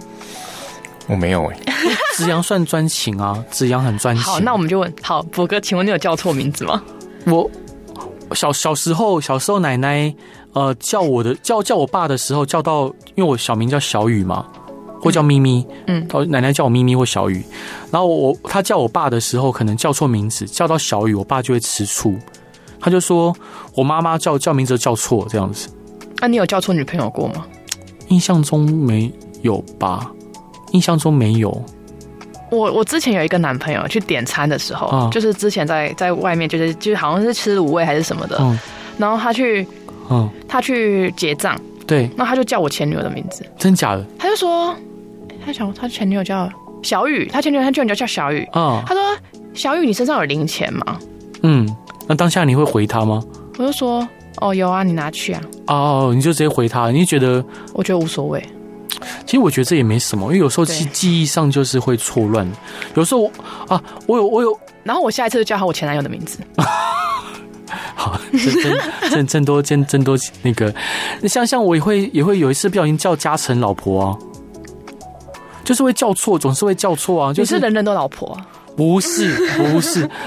[1.09, 1.72] 我没有哎、欸，
[2.16, 4.24] 子扬算专情啊，子扬很专情。
[4.24, 6.81] 好，那我们就问，好，博哥，请问你有叫错名字吗？
[7.26, 7.50] 我
[8.35, 10.14] 小小时候，小时候奶奶
[10.52, 14.46] 呃叫我的叫叫我爸的时候，叫到因为我小名叫小雨嘛，
[15.02, 17.44] 或叫咪咪，嗯，奶奶叫我咪咪或小雨，
[17.90, 22.14] 然后我他叫我爸的时候，可能叫错名字，叫到小雨，我爸就会吃醋，
[22.80, 23.34] 他就说
[23.74, 25.68] 我妈妈叫叫名字叫错这样子。
[26.20, 27.44] 那、啊、你有叫错女朋友过吗？
[28.08, 29.12] 印象中没
[29.42, 30.10] 有吧。
[30.70, 31.62] 印象中没有。
[32.50, 38.58] 我我之前有一个男朋友去点餐的时候，哦、就是之前在在外面，就是就是好像是吃卤味还是什么的，嗯、
[38.98, 39.66] 然后他去，
[40.10, 44.04] 嗯，他去结账，对，那他就叫我前女友的名字，真假的？
[44.18, 44.76] 他就说，
[45.44, 46.48] 他想他前女友叫
[46.83, 49.02] 小雨，他前女友他居然叫叫小雨，哦，他说
[49.55, 50.98] 小雨，你身上有零钱吗？
[51.42, 51.68] 嗯，
[52.07, 53.22] 那当下你会回他吗？
[53.59, 54.07] 我就说，
[54.40, 55.40] 哦，有啊，你拿去啊。
[55.66, 57.44] 哦，你就直接回他，你觉得？
[57.74, 58.42] 我觉得无所谓。
[59.26, 62.48] 其实我觉得这也没什么，因为有时候记记忆上就是会错乱。
[62.94, 63.31] 有时候
[63.68, 66.38] 啊，我有我有，然后我下一次就叫他我前男友的名字。
[67.94, 70.72] 好，真真 真多真真多那个，
[71.28, 74.18] 像像我也会也会有一次不小心叫嘉诚老婆啊，
[75.64, 77.33] 就是会叫错，总是会叫错啊。
[77.33, 78.46] 就是你是人人都老婆啊？
[78.77, 80.09] 不是不是。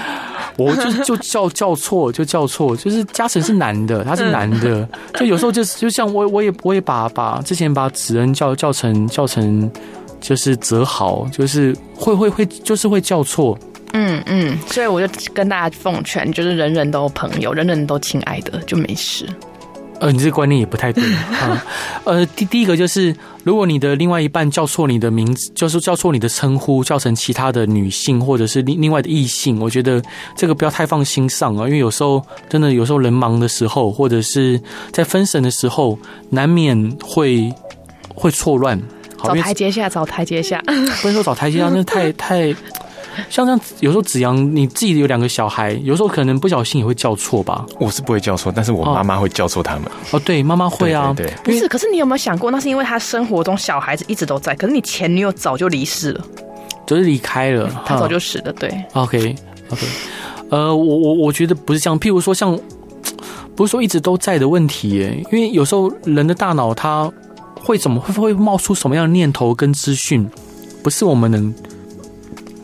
[0.56, 9.70] 我就就叫叫错，就叫错，就是嘉诚是男的，他是男的，就有时候就是就像我我也我也把把之前把子恩叫叫成叫成
[10.18, 13.58] 就是泽豪，就是会会会就是会叫错，
[13.92, 19.28] 嗯嗯，所以我就跟大家奉劝，就是人人都朋友，人人都亲爱的，就没事。
[19.98, 21.02] 呃，你这个观念也不太对
[21.40, 21.64] 啊。
[22.04, 30.02] 呃，第第一个就是，如果你的另外一半叫错你的名字，就是叫错你的称呼，叫成其他的女性或者是另另外的异性，我觉得
[30.36, 34.60] 这个不要太放心上啊，因为有时候真的有时候人忙的时候，或者是
[34.92, 35.98] 在分神的时候，
[36.30, 37.52] 难免会
[38.14, 38.80] 会错乱。
[39.22, 40.62] 找台阶下，找台阶下，
[41.00, 42.54] 不能说找台阶下，那太太。
[43.30, 47.64] 像这样，有时候子扬你自己有两个小孩，有时候可能不小心也会叫错吧。
[47.80, 49.84] 我是不会叫错，但是我妈妈会叫错他们。
[50.10, 51.12] 哦，对，妈妈会啊。
[51.16, 56.24] 对，对，对，不是，可是你有没有想过，那是因为他生活中小孩子一直都在，可是你前女友早就离世了，
[56.86, 58.52] 就是离开了，他早就死了。
[58.52, 59.86] 对，OK，OK，、okay, okay.
[60.50, 62.58] 呃，我我我觉得不是这样，譬如说像，
[63.54, 67.10] 不是说一直都在的问题耶，因为有时候人的大脑它
[67.54, 70.28] 会怎么会会冒出什么样的念头跟资讯，
[70.82, 71.54] 不是我们能。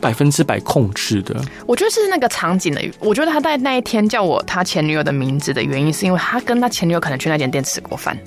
[0.03, 2.83] 百分之百控制的，我觉得是那个场景的。
[2.99, 8.19] 我觉得他在那一天叫我他前女友的名字的原因，是因为他跟他前女友可能去那间店吃过饭。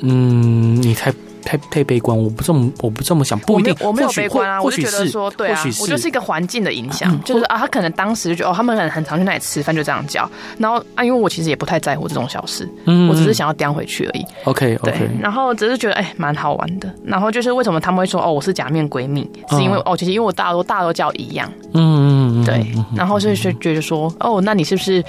[0.00, 1.12] 嗯，你猜。
[1.44, 10.28] 太太悲观，我不这么我不这么想，不一定，我没有悲观啊，我就觉得说，对啊，我就是一个环境的影响，嗯、就是啊，他可能当时就觉得哦，他们很很常去那里吃饭，就这样叫，
[10.58, 15.08] 然后啊，因为我其实也不太在乎这种小事，嗯，我只是想要叼回去而已，OK，对，okay.
[15.20, 25.02] 然后只是觉得哎，蛮好玩的，然后就是为什么他们会说哦，我是假面闺蜜，是因为哦，其实因为我大多大多叫一样，嗯嗯对，然后就是觉得说哦，那你是不是？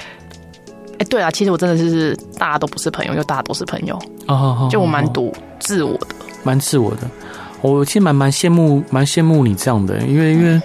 [1.00, 6.08] 哎，对啊，其实我真的是大家都不是朋友，又大家都是朋友，哦，就我蛮独自我的。
[6.44, 7.10] 蛮自我的，
[7.62, 10.62] 我其实蛮蛮羡慕，蛮羡慕你这样的，因为因为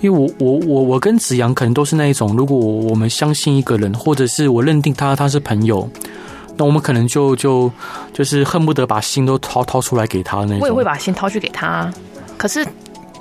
[0.00, 5.88] 因为我我我我跟子阳可能都是那一种，如果我们相信一个人，或者是我认定他他是朋友，
[6.56, 7.70] 那我们可能就就
[8.12, 10.58] 就是恨不得把心都掏掏出来给他那种。
[10.60, 11.92] 我也会把心掏去给他，
[12.36, 12.66] 可是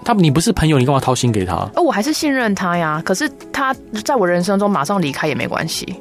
[0.03, 1.55] 他你不是朋友，你干嘛掏心给他？
[1.75, 3.01] 哦，我还是信任他呀。
[3.05, 5.95] 可是他在我人生中马上离开也没关系。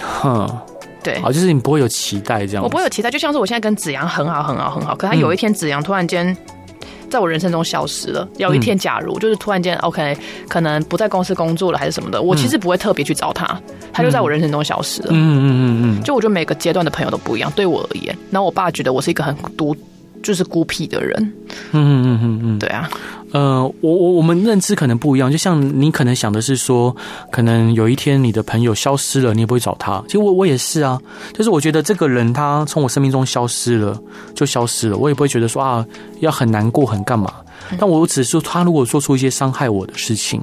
[0.00, 0.48] 哼。
[1.04, 2.64] 对，啊，就是你不会有期待这样。
[2.64, 4.96] 我不会有期待，就像是我现在跟子阳很好，很好，很好。
[4.96, 6.36] 可他有一天子阳突然间
[7.10, 8.26] 在我人生中消失了。
[8.38, 10.16] 有一天，假如就是突然间，OK，
[10.48, 13.60] 可能不在公司工作了，还是什么的，我其实不会特别去找他，
[13.92, 15.08] 他就在我人生中消失了。
[15.10, 16.02] 嗯嗯嗯嗯。
[16.02, 18.16] 就我觉得每个阶段的朋友都不一样，对我而言。
[18.30, 19.76] 然后我爸觉得我是一个很独。
[20.24, 21.32] 就是孤僻的人，
[21.72, 22.88] 嗯嗯嗯嗯嗯，对啊，
[23.32, 26.96] 呃，我我我们认知可能不一样，就像你可能想的是说，
[27.30, 30.02] 可能有一天你的朋友消失了，你也不会找他。
[30.06, 30.98] 其实我我也是啊，
[31.34, 34.00] 就是我觉得这个人他从我生命中消失了，
[34.34, 35.86] 就消失了，我也不会觉得说啊
[36.20, 37.30] 要很难过很干嘛。
[37.78, 40.40] 但我只是说，他如果做出一些伤害我的事情，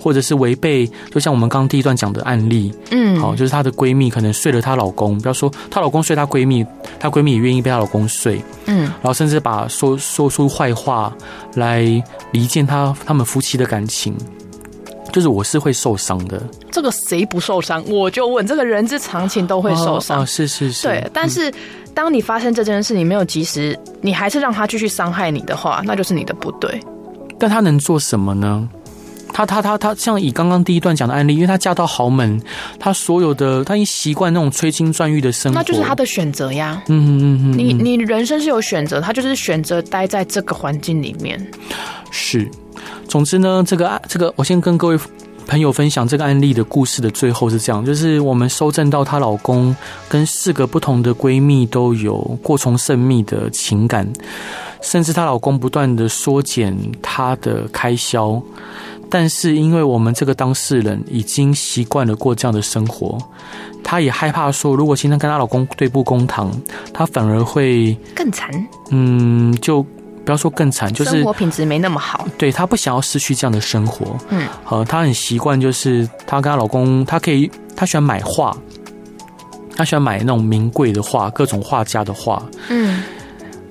[0.00, 6.64] 或者是违背，就像我们刚刚第一段讲的案例，嗯，好，就是她的闺蜜可能睡了她老公，不要说她老公睡她闺蜜，
[6.98, 11.12] 她闺蜜也愿意被她老公睡，嗯，然后甚至把说说出坏话
[11.54, 11.82] 来
[12.30, 14.14] 离间她他们夫妻的感情。
[15.16, 16.38] 就是我是会受伤的，
[16.70, 17.82] 这个谁不受伤？
[17.88, 20.20] 我就问，这个人之常情都会受伤。
[20.20, 20.86] 哦，是是是。
[20.86, 21.50] 对，但是
[21.94, 26.78] 当你发生这件事，你没有及时，你还是让他继续伤害你的话，那就是你的不对。
[27.38, 28.68] 但他能做什么呢？
[29.32, 32.38] 他他他他，像以刚刚第一段讲的案例，因为他嫁到豪门，
[32.78, 36.82] 他所有的他已经习惯那种催金钻玉的生活，那就是他的选择呀。
[36.88, 41.40] 嗯嗯嗯嗯，你你人生是有选择，他就是选择待在这个环境里面。
[42.10, 42.46] 是。
[43.08, 44.98] 总之呢，这个这个，我先跟各位
[45.46, 49.74] 朋友分享这个案例的故事的最后是这样，就是我们收证到她老公
[50.08, 54.04] 跟四个不同的闺蜜都有过从甚密的情感，
[54.82, 58.42] 甚至她老公不断的缩减她的开销，
[59.08, 63.16] 但是因为我们这个当事人已经习惯了过这样的生活，
[63.84, 66.50] 她也害怕说，如果今天跟她老公对簿公堂，
[66.92, 68.50] 她反而会更惨。
[68.90, 69.86] 嗯，就。
[70.26, 72.26] 不要说更惨，就是生活品质没那么好。
[72.36, 74.18] 对，她不想要失去这样的生活。
[74.28, 78.54] 嗯，呃，她很习惯，就是她跟她老公，她可以，她喜欢买画，
[79.76, 82.42] 她喜欢买那种名贵的画，各种画家的画。
[82.68, 83.04] 嗯，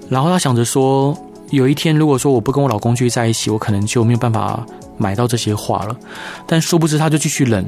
[0.09, 1.13] 然后她想着说，
[1.49, 4.65] 有一天如果说我不跟我老公聚在一起，我可能就没有办法
[4.97, 5.95] 买到这些画了。
[6.47, 7.67] 但殊不知，她就继续忍。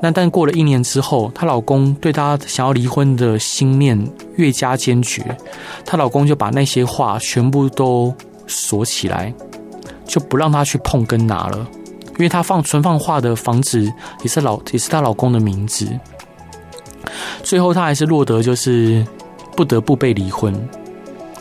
[0.00, 3.98] 那但过了一年之后，她老公对她想要离婚的心念
[4.36, 5.36] 越加坚决，
[5.84, 8.14] 她老公就把那些画全部都
[8.46, 9.32] 锁起来，
[10.06, 11.66] 就不让她去碰跟拿了，
[12.12, 13.90] 因为她放存放画的房子
[14.22, 15.88] 也是老也是她老公的名字。
[17.42, 19.04] 最后她还是落得就是
[19.56, 20.54] 不得不被离婚，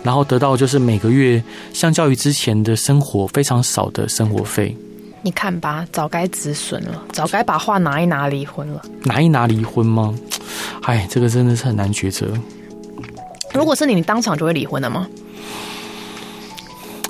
[0.01, 1.43] 然后得到就是每个月
[1.73, 4.75] 相较于之前的生活非常少的生活费。
[5.25, 8.79] 你看吧，早该止损了，早该把话拿一拿离婚了。
[9.05, 10.13] 拿一拿离婚吗？
[10.83, 12.27] 哎，这个真的是很难抉择。
[13.51, 15.07] 如果是你，你当场就会离婚了吗？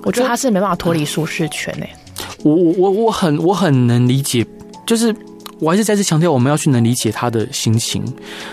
[0.03, 1.89] 我觉得他是没办法脱离舒适圈诶。
[2.41, 4.47] 我我我我很我很能理解，
[4.88, 5.13] 就是。
[5.59, 8.03] 我还是再次强调，我们要去能理解他的心情，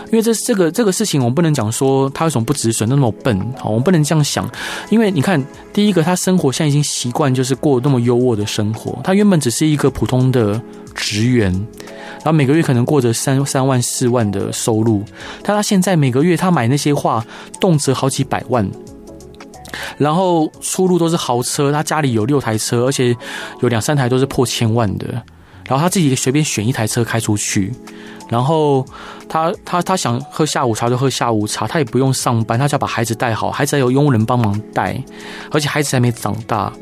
[0.06, 4.48] 因为这这个这个事情，我们不能讲说他为什么不止损，那么笨，好，我们不能这样想。
[4.88, 10.60] 因为你看，第一个，他生活现在已经习惯就是过那么优渥的生活，他原本只是一个普通的
[10.94, 11.52] 职员，
[12.18, 15.02] 然后每个月可能过着三三万四万的收入，
[15.42, 17.24] 但他现在每个月他买那些画，
[17.60, 18.70] 动辄好几百万，
[19.98, 23.16] 然后出入都是豪车，他家里有六台车，而且
[23.60, 25.20] 有两三台都是破千万的。
[25.66, 27.72] 然后他自己随便选一台车开出去，
[28.28, 28.84] 然后
[29.28, 35.02] 他他他想喝下午茶就喝下午茶，他也不用上班，他只要把孩子带好，孩子还有佣人帮忙带，
[35.50, 36.72] 而且孩子还没长大，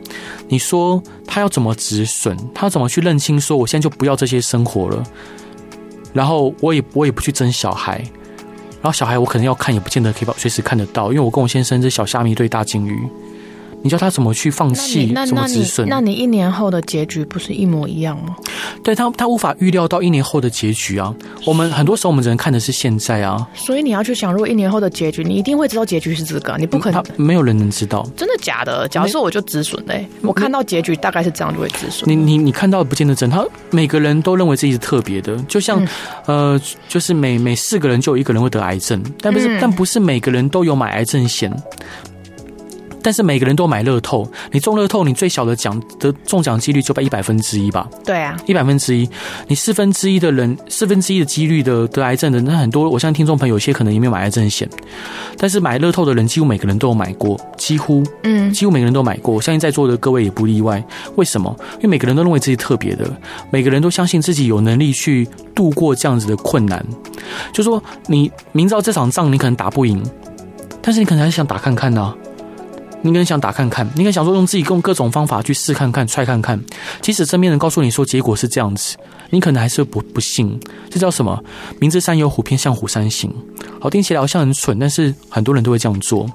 [0.49, 2.37] 你说他要怎么止损？
[2.55, 5.03] 他怎么去认清说我现在就不要这些生活了？
[6.13, 7.99] 然后我也我也不去争小孩，
[8.81, 13.09] 然后小孩我可能要看也不见得可以把随时看得到，因为我跟我先生是小虾米对大鲸鱼。
[13.83, 15.13] 你叫他怎么去放弃？
[15.27, 15.89] 怎么止损？
[15.89, 18.37] 那你一年后的结局不是一模一样吗？
[18.83, 21.15] 对他，他无法预料到一年后的结局啊。
[21.47, 23.47] 我们很多时候我们只能看的是现在啊。
[23.55, 27.03] 所以你要去想，如果一年后的结局，你一定会知道结局是这个，你不可能。
[27.17, 28.07] 没有人能知道。
[28.17, 28.87] 真的假的？
[28.89, 32.09] 假如说我就止损嘞，我看到结局大概是这样就会止损。
[32.09, 33.31] 你你你看到不见得真。
[33.31, 35.81] 他每个人都认为自己是特别的，就像、
[36.27, 41.51] 嗯、呃，就是每每四个人就有一个人会得癌症，但不是、嗯、但不是每个人都有买癌症险。
[43.03, 47.89] 但是每个人都买乐透，你中乐透，你最小的奖的中奖几率就在一百分之一吧？
[48.05, 49.09] 对啊，一百分之一，
[49.49, 52.89] 你四分之一的人，四分之一的几率的得癌症的，那很多。
[52.89, 54.69] 我相信听众朋友有些可能也没有买癌症险，
[55.37, 59.35] 但是买乐透的人几乎每个人都有买过，几乎，嗯，几乎每个人都买过。
[59.35, 60.83] 我相信在座的各位也不例外。
[61.17, 61.55] 为什么？
[61.77, 63.11] 因为每个人都认为自己特别的，
[63.51, 66.85] 每个人都相信自己有能力去度过这样子的困难。
[67.53, 70.03] 就说你明知道这场仗你可能打不赢，
[70.83, 72.17] 但是你可能还是想打看看呢、啊。
[73.03, 76.63] 你可能想打看看，你可能想说用自己用各种方法去试看看、踹看看，
[77.01, 78.97] 即使身边人告诉你说结果是这样子，
[79.31, 80.61] 你可能还是不不信。
[80.91, 81.43] 这叫什么？
[81.79, 83.33] 明知山有虎，偏向虎山行。
[83.81, 86.31] 好，听起来好像很蠢，但是很多人都会这样做。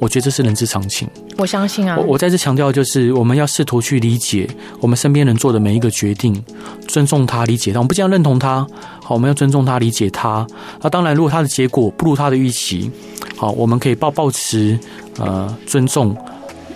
[0.00, 1.06] 我觉得这是人之常情。
[1.36, 1.96] 我相信啊。
[1.98, 4.48] 我我再次强调，就是我们要试图去理解
[4.80, 6.42] 我们身边人做的每一个决定，
[6.86, 7.80] 尊重他，理解他。
[7.80, 8.66] 我们不仅要认同他，
[9.02, 10.46] 好，我们要尊重他，理解他。
[10.80, 12.90] 那当然，如果他的结果不如他的预期。
[13.38, 14.76] 好，我们可以抱抱持
[15.16, 16.16] 呃尊重、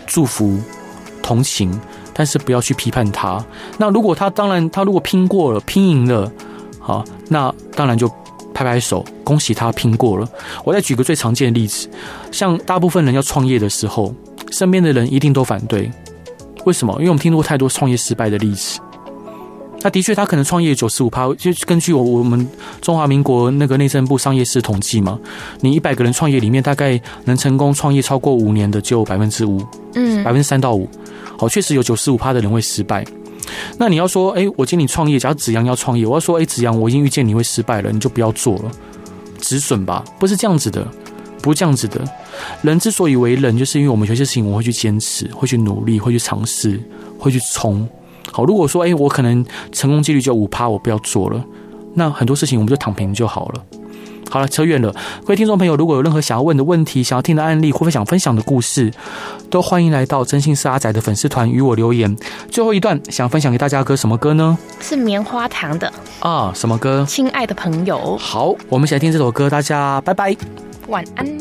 [0.07, 0.57] 祝福、
[1.21, 1.77] 同情，
[2.15, 3.45] 但是不要去批判他。
[3.77, 6.31] 那如果他当然他如果拼过了、拼赢了，
[6.79, 8.09] 好，那当然就
[8.55, 10.29] 拍拍手，恭喜他拼过了。
[10.63, 11.91] 我再举个最常见的例子，
[12.31, 14.15] 像大部分人要创业的时候，
[14.53, 15.91] 身边的人一定都反对。
[16.65, 16.93] 为什么？
[16.99, 18.79] 因为我们听过太多创业失败的例子。
[19.83, 22.49] 那的确，他可能创业九十五趴，就根据我我们
[22.81, 25.19] 中华民国那个内政部商业司统计嘛，
[25.61, 29.61] 你一百个人创业里面，大概能成功创业超过五年的就百分之五，
[29.95, 30.89] 嗯，百分之三到五。
[31.37, 33.05] 好，确实有九十五趴的人会失败。
[33.77, 38.71] 那你要说，哎，我今天你创业，假如子阳要创业，我要说，哎，子阳，我已经预见你会失败了，你就不要做了，
[39.41, 40.05] 止损吧。
[40.21, 40.87] 不是这样子的，
[41.43, 42.01] 不是这样子的。
[42.63, 46.81] 人之所以为人，就是因为我们有些事情我会去坚持，会去努力，会去尝试，
[47.19, 47.89] 会去冲。
[48.33, 51.45] 好，如果说，哎，我可能成功几率就五趴，我不要做了，
[51.95, 53.63] 那很多事情我们就躺平就好了。
[54.31, 54.91] 好了，扯远了。
[55.21, 58.91] 各位听众朋友，如果有任何想要问的问题、想要听的案例，或者想分享的故事，
[59.51, 62.17] 都欢迎来到真心是阿仔的粉丝团与我留言。
[62.51, 64.57] 最后一段想分享给大家歌什么歌呢？
[64.81, 67.05] 是棉花糖的啊，什么歌？
[67.07, 68.17] 亲爱的朋友。
[68.17, 70.35] 好，我们一起来听这首歌，大家拜拜，
[70.89, 71.39] 晚安。